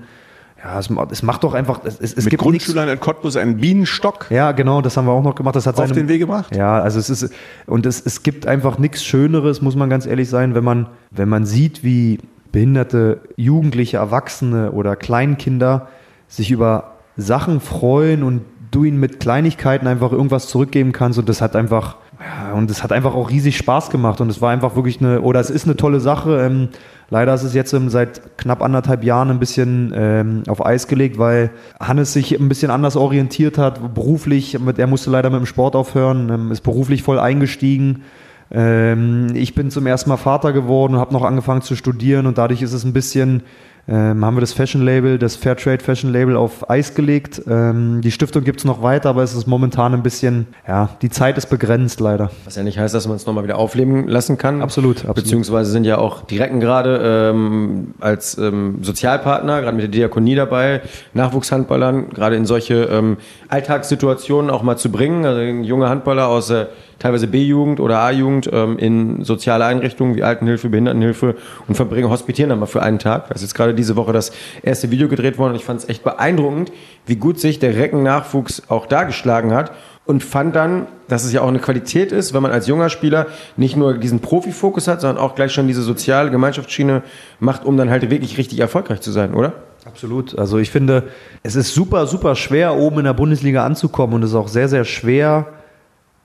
[0.64, 2.44] ja, es, es macht doch einfach, es, es, es Mit gibt.
[2.44, 5.56] Grundschülern in Cottbus einen Bienenstock Ja, genau, das haben wir auch noch gemacht.
[5.56, 6.56] Das hat auf den Weg gebracht.
[6.56, 7.34] ja, also es ist
[7.66, 11.28] und es, es gibt einfach nichts Schöneres, muss man ganz ehrlich sein, wenn man wenn
[11.28, 12.20] man sieht, wie
[12.54, 15.88] behinderte Jugendliche, Erwachsene oder Kleinkinder
[16.28, 18.42] sich über Sachen freuen und
[18.72, 22.84] du ihnen mit Kleinigkeiten einfach irgendwas zurückgeben kannst und das hat einfach ja, und es
[22.84, 25.66] hat einfach auch riesig Spaß gemacht und es war einfach wirklich eine oder es ist
[25.66, 26.40] eine tolle Sache.
[26.46, 26.70] Ähm,
[27.10, 31.18] leider ist es jetzt ähm, seit knapp anderthalb Jahren ein bisschen ähm, auf Eis gelegt,
[31.18, 31.50] weil
[31.80, 34.60] Hannes sich ein bisschen anders orientiert hat, beruflich.
[34.60, 38.04] Mit, er musste leider mit dem Sport aufhören, ähm, ist beruflich voll eingestiegen.
[38.52, 42.38] Ähm, ich bin zum ersten Mal Vater geworden und habe noch angefangen zu studieren und
[42.38, 43.44] dadurch ist es ein bisschen,
[43.88, 47.42] ähm, haben wir das Fashion Label, das Fairtrade Fashion Label auf Eis gelegt.
[47.48, 51.10] Ähm, die Stiftung gibt es noch weiter, aber es ist momentan ein bisschen, ja, die
[51.10, 52.32] Zeit ist begrenzt leider.
[52.46, 54.62] Was ja nicht heißt, dass man es nochmal wieder aufleben lassen kann.
[54.62, 55.16] Absolut, absolut.
[55.16, 60.36] Beziehungsweise sind ja auch die Recken gerade ähm, als ähm, Sozialpartner, gerade mit der Diakonie
[60.36, 60.82] dabei,
[61.14, 63.18] Nachwuchshandballern, gerade in solche ähm,
[63.50, 65.26] Alltagssituationen auch mal zu bringen.
[65.26, 66.70] Also junge Handballer aus der
[67.02, 71.36] teilweise B-Jugend oder A-Jugend ähm, in soziale Einrichtungen wie Altenhilfe, Behindertenhilfe
[71.68, 73.30] und verbringen, hospitieren dann mal für einen Tag.
[73.30, 74.32] Da ist jetzt gerade diese Woche das
[74.62, 76.72] erste Video gedreht worden und ich fand es echt beeindruckend,
[77.08, 79.72] wie gut sich der Recken-Nachwuchs auch dargeschlagen hat
[80.06, 83.28] und fand dann, dass es ja auch eine Qualität ist, wenn man als junger Spieler
[83.58, 87.02] nicht nur diesen Profifokus hat, sondern auch gleich schon diese soziale Gemeinschaftsschiene
[87.40, 89.54] macht, um dann halt wirklich richtig erfolgreich zu sein, oder?
[89.86, 90.38] Absolut.
[90.38, 91.04] Also ich finde,
[91.42, 94.70] es ist super, super schwer, oben in der Bundesliga anzukommen und es ist auch sehr,
[94.70, 95.48] sehr schwer,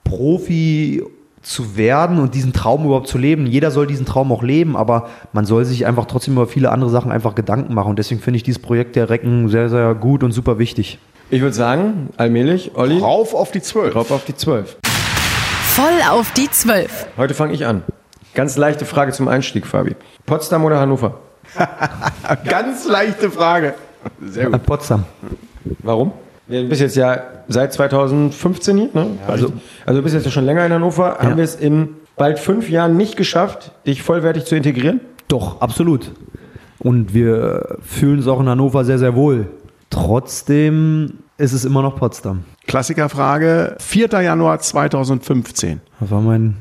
[0.06, 1.02] Profi
[1.42, 3.46] zu werden und diesen Traum überhaupt zu leben.
[3.46, 6.90] Jeder soll diesen Traum auch leben, aber man soll sich einfach trotzdem über viele andere
[6.90, 7.90] Sachen einfach Gedanken machen.
[7.90, 10.98] Und deswegen finde ich dieses Projekt der Recken sehr, sehr gut und super wichtig.
[11.30, 13.94] Ich würde sagen, allmählich, Olli, Rauf auf die zwölf.
[13.94, 14.76] rauf auf die 12.
[15.74, 17.06] Voll auf die Zwölf.
[17.16, 17.82] Heute fange ich an.
[18.34, 19.94] Ganz leichte Frage zum Einstieg, Fabi.
[20.24, 21.18] Potsdam oder Hannover?
[22.48, 23.74] Ganz leichte Frage.
[24.24, 25.04] Sehr An Potsdam.
[25.82, 26.12] Warum?
[26.48, 29.06] Ja, Du bist jetzt ja seit 2015 hier, ne?
[29.26, 29.52] Also,
[29.84, 31.18] also du bist jetzt ja schon länger in Hannover.
[31.18, 35.00] Haben wir es in bald fünf Jahren nicht geschafft, dich vollwertig zu integrieren?
[35.28, 36.12] Doch, absolut.
[36.78, 39.48] Und wir fühlen uns auch in Hannover sehr, sehr wohl.
[39.90, 42.44] Trotzdem ist es immer noch Potsdam.
[42.66, 43.76] Klassikerfrage.
[43.80, 44.08] 4.
[44.22, 45.80] Januar 2015.
[46.00, 46.56] Das war mein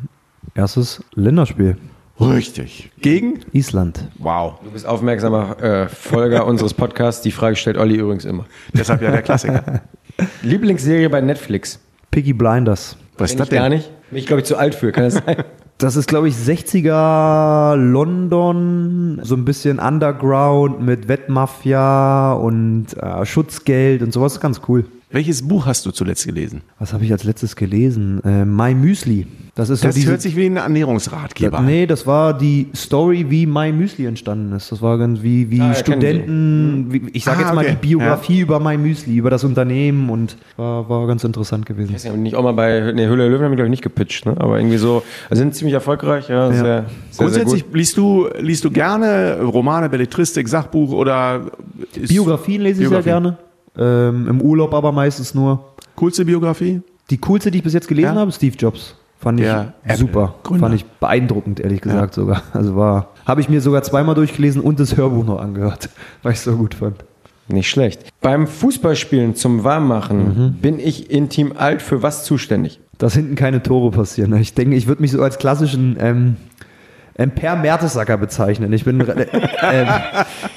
[0.56, 1.78] erstes Länderspiel.
[2.20, 2.92] Richtig.
[3.02, 3.40] Gegen?
[3.52, 4.08] Island.
[4.20, 4.56] Wow.
[4.64, 7.22] Du bist aufmerksamer äh, Folger unseres Podcasts.
[7.22, 8.46] Die Frage stellt Olli übrigens immer.
[8.74, 9.82] Deshalb ja der Klassiker.
[10.42, 11.80] Lieblingsserie bei Netflix?
[12.12, 12.96] Piggy Blinders.
[13.18, 13.80] Was ist das ich gar denn?
[13.80, 13.92] nicht.
[14.10, 14.92] Bin ich, glaube ich, zu alt für.
[14.92, 15.44] Kann das sein?
[15.78, 24.02] Das ist, glaube ich, 60er London, so ein bisschen Underground mit Wettmafia und äh, Schutzgeld
[24.02, 24.40] und sowas.
[24.40, 24.86] Ganz cool.
[25.12, 26.62] Welches Buch hast du zuletzt gelesen?
[26.80, 28.22] Was habe ich als letztes gelesen?
[28.26, 29.28] Äh, My Müsli.
[29.54, 31.66] Das ist Das so diese, hört sich wie ein Ernährungsratgeber an.
[31.66, 34.72] Nee, das war die Story, wie My Müsli entstanden ist.
[34.72, 37.78] Das war ganz wie, wie Ah, ja, Studenten, wie, ich sage Ah, jetzt mal okay.
[37.82, 41.90] die Biografie über My Müsli, über das Unternehmen und war, war ganz interessant gewesen.
[41.92, 43.72] Ich weiß nicht, nicht auch mal bei nee, Höhle der Löwen haben wir, glaube ich,
[43.72, 44.36] nicht gepitcht, ne?
[44.38, 47.76] aber irgendwie so, also sind ziemlich erfolgreich, ja, sehr, sehr, sehr Grundsätzlich gut.
[47.76, 51.52] liest du liest du gerne Romane, Belletristik, Sachbuch oder
[51.96, 53.04] ist Biografien lese ich Biografien.
[53.04, 53.38] sehr gerne.
[53.78, 55.64] Ähm, Im Urlaub aber meistens nur.
[55.96, 56.82] coolste Biografie?
[57.10, 58.22] Die coolste, die ich bis jetzt gelesen Ja?
[58.22, 58.96] habe, Steve Jobs.
[59.20, 60.24] Fand ich Der super.
[60.40, 60.60] Apple-Gründer.
[60.68, 62.44] Fand ich beeindruckend, ehrlich gesagt sogar.
[62.54, 65.90] Also war, habe ich mir sogar zweimal durchgelesen und das Hörbuch noch angehört,
[66.24, 66.98] weil ich es so gut fand.
[67.48, 68.02] Nicht schlecht.
[68.22, 72.80] Beim Fußballspielen zum Warmmachen bin ich in Team Alt für was zuständig?
[72.98, 74.36] Dass hinten keine Tore passieren.
[74.38, 76.38] Ich denke, ich würde mich so als klassischen ähm,
[77.18, 78.74] ähm, Per Mertesacker bezeichnen.
[78.74, 79.28] Ich bin äh,
[79.64, 79.88] ähm,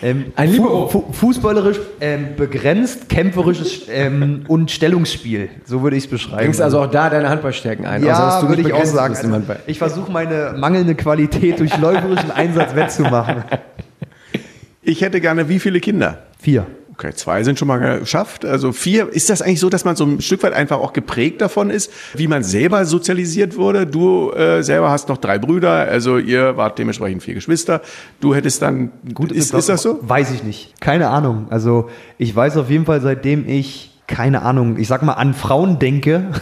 [0.03, 0.89] ähm, Ein Libero.
[0.89, 5.51] fu fu fußballerisch ähm, begrenzt, kämpferisches ähm, und Stellungsspiel.
[5.65, 6.43] So würde ich es beschreiben.
[6.43, 8.05] Bringst also auch da deine Handballstärken ein?
[8.05, 9.15] ja, du würde ich auch sagen.
[9.15, 13.45] Also, ich versuche meine mangelnde Qualität durch läuferischen Einsatz wettzumachen.
[14.83, 16.23] Ich hätte gerne wie viele Kinder?
[16.41, 16.67] Vier.
[17.01, 18.45] Okay, zwei sind schon mal geschafft.
[18.45, 19.09] Also vier.
[19.09, 21.93] Ist das eigentlich so, dass man so ein Stück weit einfach auch geprägt davon ist,
[22.15, 23.87] wie man selber sozialisiert wurde?
[23.87, 27.83] Du äh, selber hast noch drei Brüder, also ihr wart dementsprechend vier Geschwister.
[28.21, 28.91] Du hättest dann.
[29.15, 30.01] Gut, ist, ist das so?
[30.03, 30.81] Weiß ich nicht.
[30.81, 31.47] Keine Ahnung.
[31.51, 31.89] Also
[32.19, 36.33] ich weiß auf jeden Fall, seitdem ich, keine Ahnung, ich sag mal, an Frauen denke,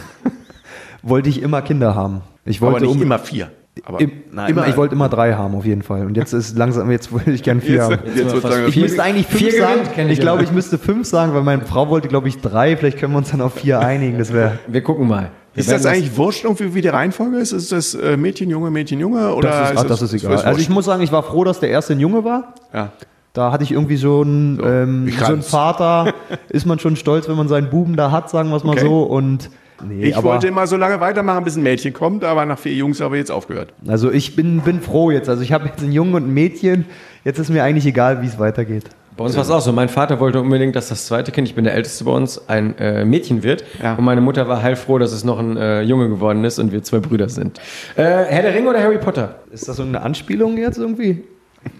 [1.03, 2.21] wollte ich immer Kinder haben.
[2.45, 3.51] Ich wollte Aber nicht um- immer vier.
[3.85, 6.05] Aber Im, nein, immer, ich wollte immer drei haben, auf jeden Fall.
[6.05, 7.97] Und jetzt ist langsam, jetzt wollte ich gern vier Jetzt, haben.
[8.15, 9.81] jetzt sozusagen Ich müsste eigentlich fünf Vier sagen.
[9.95, 12.75] gewinnt, ich glaube, ich müsste fünf sagen, weil meine Frau wollte, glaube ich, drei.
[12.77, 14.17] Vielleicht können wir uns dann auf vier einigen.
[14.17, 14.59] Das wäre.
[14.67, 15.31] Wir gucken mal.
[15.53, 17.51] Wir Ist das eigentlich wurscht, irgendwie, wie die Reihenfolge ist?
[17.51, 19.33] Ist das äh, Mädchen, Junge, Mädchen, Junge?
[19.33, 20.35] Oder Das ist, ah, das ist egal.
[20.37, 22.53] Also ich muss sagen, ich war froh, dass der erste ein Junge war.
[22.73, 22.91] ja.
[23.33, 25.43] Da hatte ich irgendwie so einen, ähm, ich so einen.
[25.43, 26.11] Vater,
[26.49, 28.85] ist man schon stolz, wenn man seinen Buben da hat, sagen wir es mal Okay.
[28.85, 29.03] so.
[29.03, 29.51] Und
[29.85, 32.73] nee, Ich aber, wollte immer so lange weitermachen, bis ein Mädchen kommt, aber nach vier
[32.73, 33.73] Jungs habe ich jetzt aufgehört.
[33.87, 35.29] also ich bin, bin froh jetzt.
[35.29, 36.85] Also ich habe jetzt einen Jungen und ein Mädchen.
[37.23, 38.85] Jetzt ist mir eigentlich egal, wie es weitergeht.
[39.17, 39.71] Bei uns war es auch so.
[39.71, 42.77] Mein Vater wollte unbedingt, dass das zweite Kind, ich bin der Älteste bei uns, ein
[42.77, 43.63] äh, Mädchen wird.
[43.81, 43.95] Ja.
[43.95, 46.83] Und meine Mutter war heilfroh, dass es noch ein äh, Junge geworden ist und wir
[46.83, 47.57] zwei Brüder sind.
[47.95, 49.35] Äh, Herr der Ringe oder Harry Potter?
[49.51, 51.23] Ist das so eine Anspielung jetzt irgendwie?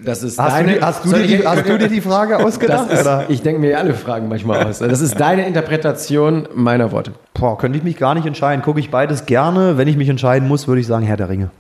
[0.04, 0.74] Das ist Hast, deine.
[0.74, 2.92] du, dir- hast, du, dir die, ich- hast du dir die Frage ausgedacht?
[2.92, 3.26] ist, oder?
[3.30, 4.80] ich denke mir alle Fragen manchmal aus.
[4.80, 7.12] Das ist deine Interpretation meiner Worte.
[7.40, 8.64] Boah, könnte ich mich gar nicht entscheiden.
[8.64, 9.78] Gucke ich beides gerne.
[9.78, 11.52] Wenn ich mich entscheiden muss, würde ich sagen Herr der Ringe.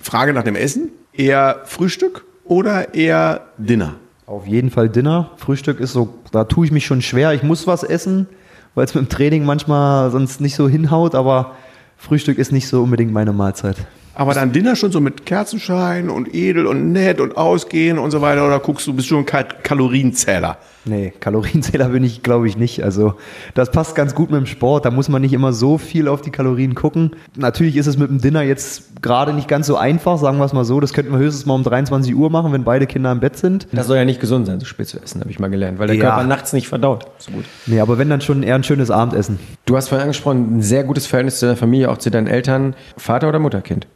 [0.00, 0.90] Frage nach dem Essen.
[1.12, 3.96] Eher Frühstück oder eher Dinner?
[4.26, 5.30] Auf jeden Fall Dinner.
[5.36, 7.34] Frühstück ist so, da tue ich mich schon schwer.
[7.34, 8.28] Ich muss was essen,
[8.74, 11.56] weil es mit dem Training manchmal sonst nicht so hinhaut, aber
[11.98, 13.76] Frühstück ist nicht so unbedingt meine Mahlzeit.
[14.14, 18.20] Aber dann Dinner schon so mit Kerzenschein und edel und nett und ausgehen und so
[18.20, 18.46] weiter?
[18.46, 20.58] Oder guckst du, bist du ein Ka Kalorienzähler?
[20.86, 22.82] Nee, Kalorienzähler bin ich, glaube ich, nicht.
[22.82, 23.14] Also
[23.54, 24.86] das passt ganz gut mit dem Sport.
[24.86, 27.10] Da muss man nicht immer so viel auf die Kalorien gucken.
[27.36, 30.52] Natürlich ist es mit dem Dinner jetzt gerade nicht ganz so einfach, sagen wir es
[30.54, 30.80] mal so.
[30.80, 33.66] Das könnten wir höchstens mal um 23 Uhr machen, wenn beide Kinder im Bett sind.
[33.72, 35.86] Das soll ja nicht gesund sein, so spät zu essen, habe ich mal gelernt, weil
[35.88, 36.02] der Ja.
[36.04, 37.06] Körper nachts nicht verdaut.
[37.18, 37.44] So gut.
[37.66, 39.38] Nee, aber wenn dann schon eher ein schönes Abendessen.
[39.66, 42.74] Du hast vorhin angesprochen, ein sehr gutes Verhältnis zu deiner Familie, auch zu deinen Eltern.
[42.96, 43.86] Vater oder Mutterkind?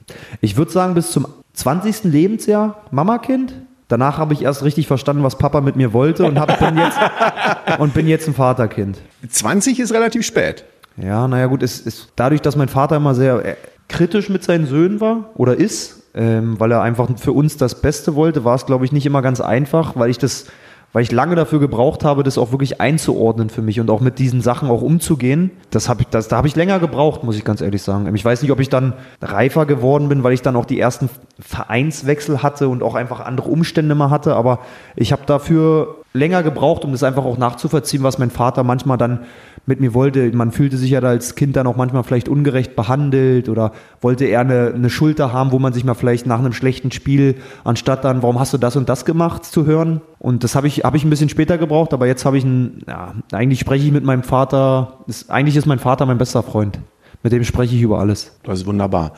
[0.43, 2.05] Ich würde sagen, bis zum 20.
[2.05, 3.55] Lebensjahr Mamakind.
[3.95, 6.99] Danach habe ich erst richtig verstanden, was Papa mit mir wollte und, hab, bin, jetzt,
[7.79, 8.99] und bin jetzt ein Vaterkind.
[9.29, 10.65] 20 ist relativ spät.
[10.97, 13.55] Ja, naja gut, es ist dadurch, dass mein Vater immer sehr äh,
[13.89, 18.17] kritisch mit seinen Söhnen war oder ist, ähm, weil er einfach für uns das Beste
[18.17, 20.47] wollte, war es, glaube ich, nicht immer ganz einfach, weil ich das,
[20.95, 24.21] weil ich lange dafür gebraucht habe, das auch wirklich einzuordnen für mich und auch mit
[24.21, 25.51] diesen Sachen auch umzugehen.
[25.71, 28.15] Das hab ich, das, da habe ich länger gebraucht, muss ich ganz ehrlich sagen.
[28.15, 31.11] Ich weiß nicht, ob ich dann reifer geworden bin, weil ich dann auch die ersten
[31.41, 34.61] Vereinswechsel hatte und auch einfach andere Umstände mal hatte, aber
[34.95, 39.25] ich habe dafür länger gebraucht, um das einfach auch nachzuvollziehen, was mein Vater manchmal dann
[39.67, 40.31] mit mir wollte.
[40.33, 44.41] Man fühlte sich ja als Kind dann auch manchmal vielleicht ungerecht behandelt oder wollte eher
[44.41, 48.23] eine, eine Schulter haben, wo man sich mal vielleicht nach einem schlechten Spiel, anstatt dann,
[48.23, 50.01] warum hast du das und das gemacht, zu hören.
[50.19, 52.83] Und das habe ich, hab ich ein bisschen später gebraucht, aber jetzt habe ich ein,
[52.87, 56.79] ja, eigentlich spreche ich mit meinem Vater, ist, eigentlich ist mein Vater mein bester Freund.
[57.23, 58.37] Mit dem spreche ich über alles.
[58.43, 59.12] Das ist wunderbar.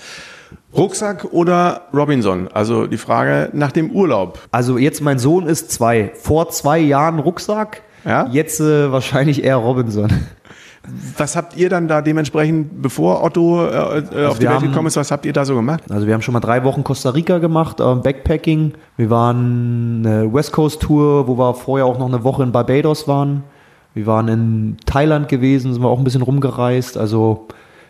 [0.76, 2.48] Rucksack oder Robinson?
[2.52, 4.38] Also die Frage nach dem Urlaub.
[4.52, 6.12] Also jetzt mein Sohn ist zwei.
[6.14, 8.28] Vor zwei Jahren Rucksack, Ja?
[8.30, 10.12] jetzt äh, wahrscheinlich eher Robinson.
[11.18, 14.86] Was habt ihr dann da dementsprechend, bevor Otto äh, äh, auf die Welt haben- gekommen
[14.88, 15.82] ist, was habt ihr da so gemacht?
[15.90, 18.72] Also wir haben schon mal drei Wochen Costa Rica gemacht, äh, Backpacking.
[18.96, 23.08] Wir waren eine West Coast Tour, wo wir vorher auch noch eine Woche in Barbados
[23.08, 23.42] waren.
[23.94, 26.96] Wir waren in Thailand gewesen, sind wir auch ein bisschen rumgereist.
[26.98, 27.46] Also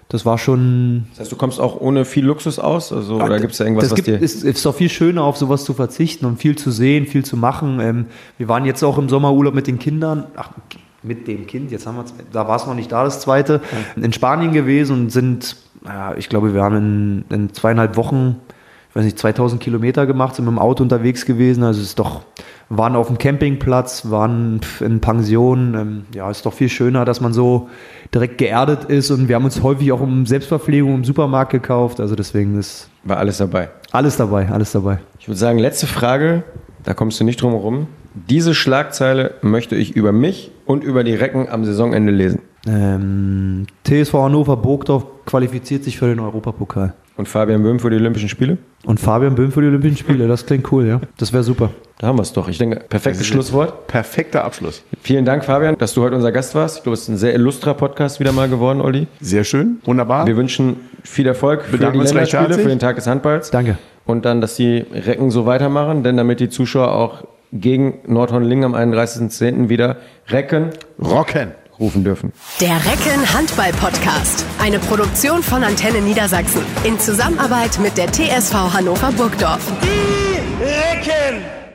[0.09, 1.07] das war schon.
[1.11, 2.93] Das heißt, du kommst auch ohne viel Luxus aus?
[2.93, 4.23] Also, oder gibt es da irgendwas, das was gibt, dir...
[4.23, 7.37] ist, ist doch viel schöner, auf sowas zu verzichten und viel zu sehen, viel zu
[7.37, 7.81] machen.
[7.81, 8.07] Ähm,
[8.39, 10.27] wir waren jetzt auch im Sommerurlaub mit den Kindern.
[10.37, 10.51] Ach,
[11.07, 13.61] mit dem Kind, jetzt haben wir, da war es noch nicht da, das zweite,
[13.97, 18.37] in Spanien gewesen und sind, ja, ich glaube, wir haben in, in zweieinhalb Wochen,
[18.91, 21.63] ich weiß nicht, 2000 Kilometer gemacht, sind mit dem Auto unterwegs gewesen.
[21.65, 22.23] Also es ist doch,
[22.71, 25.75] waren auf dem Campingplatz, waren in Pensionen.
[25.75, 27.69] Ähm, ja, ist doch viel schöner, dass man so
[28.15, 32.01] direkt geerdet ist und wir haben uns häufig auch um Selbstverpflegung im Supermarkt gekauft.
[32.01, 33.69] Also deswegen ist War alles dabei.
[33.93, 34.99] alles dabei, alles dabei.
[35.21, 36.43] Ich würde sagen, letzte Frage,
[36.83, 37.87] da kommst du nicht drum herum.
[38.29, 42.41] Diese Schlagzeile möchte ich über mich und über die Recken am Saisonende lesen.
[42.67, 46.95] Ähm, TSV Hannover Burgdorf qualifiziert sich für den Europapokal.
[47.17, 48.59] Und Fabian Böhm für die Olympischen Spiele?
[48.85, 51.01] Und Fabian Böhm für die Olympischen Spiele, das klingt cool, ja.
[51.19, 51.71] Das wäre super.
[51.99, 52.49] Da haben wir es doch.
[52.49, 53.87] Ich denke, perfektes Schlusswort.
[53.87, 54.83] Perfekter Abschluss.
[55.01, 56.79] Vielen Dank, Fabian, dass du heute unser Gast warst.
[56.79, 59.07] Ich glaube, es ist ein sehr illustrer Podcast wieder mal geworden, Olli.
[59.21, 60.27] Sehr schön, wunderbar.
[60.27, 63.51] Wir wünschen viel Erfolg für die Bedanken uns recht Länderspiele, für den Tag des Handballs.
[63.51, 63.79] Danke.
[64.05, 68.75] Und dann, dass die Recken so weitermachen, denn damit die Zuschauer auch gegen Nordhorn-Lingen am
[68.75, 69.69] 31.10.
[69.69, 69.97] wieder
[70.29, 70.71] Recken
[71.03, 71.53] Rocken.
[71.79, 72.33] rufen dürfen.
[72.61, 74.45] Der Recken Handball Podcast.
[74.59, 76.63] Eine Produktion von Antenne Niedersachsen.
[76.85, 79.61] In Zusammenarbeit mit der TSV Hannover Burgdorf.
[79.83, 81.66] Die Recken!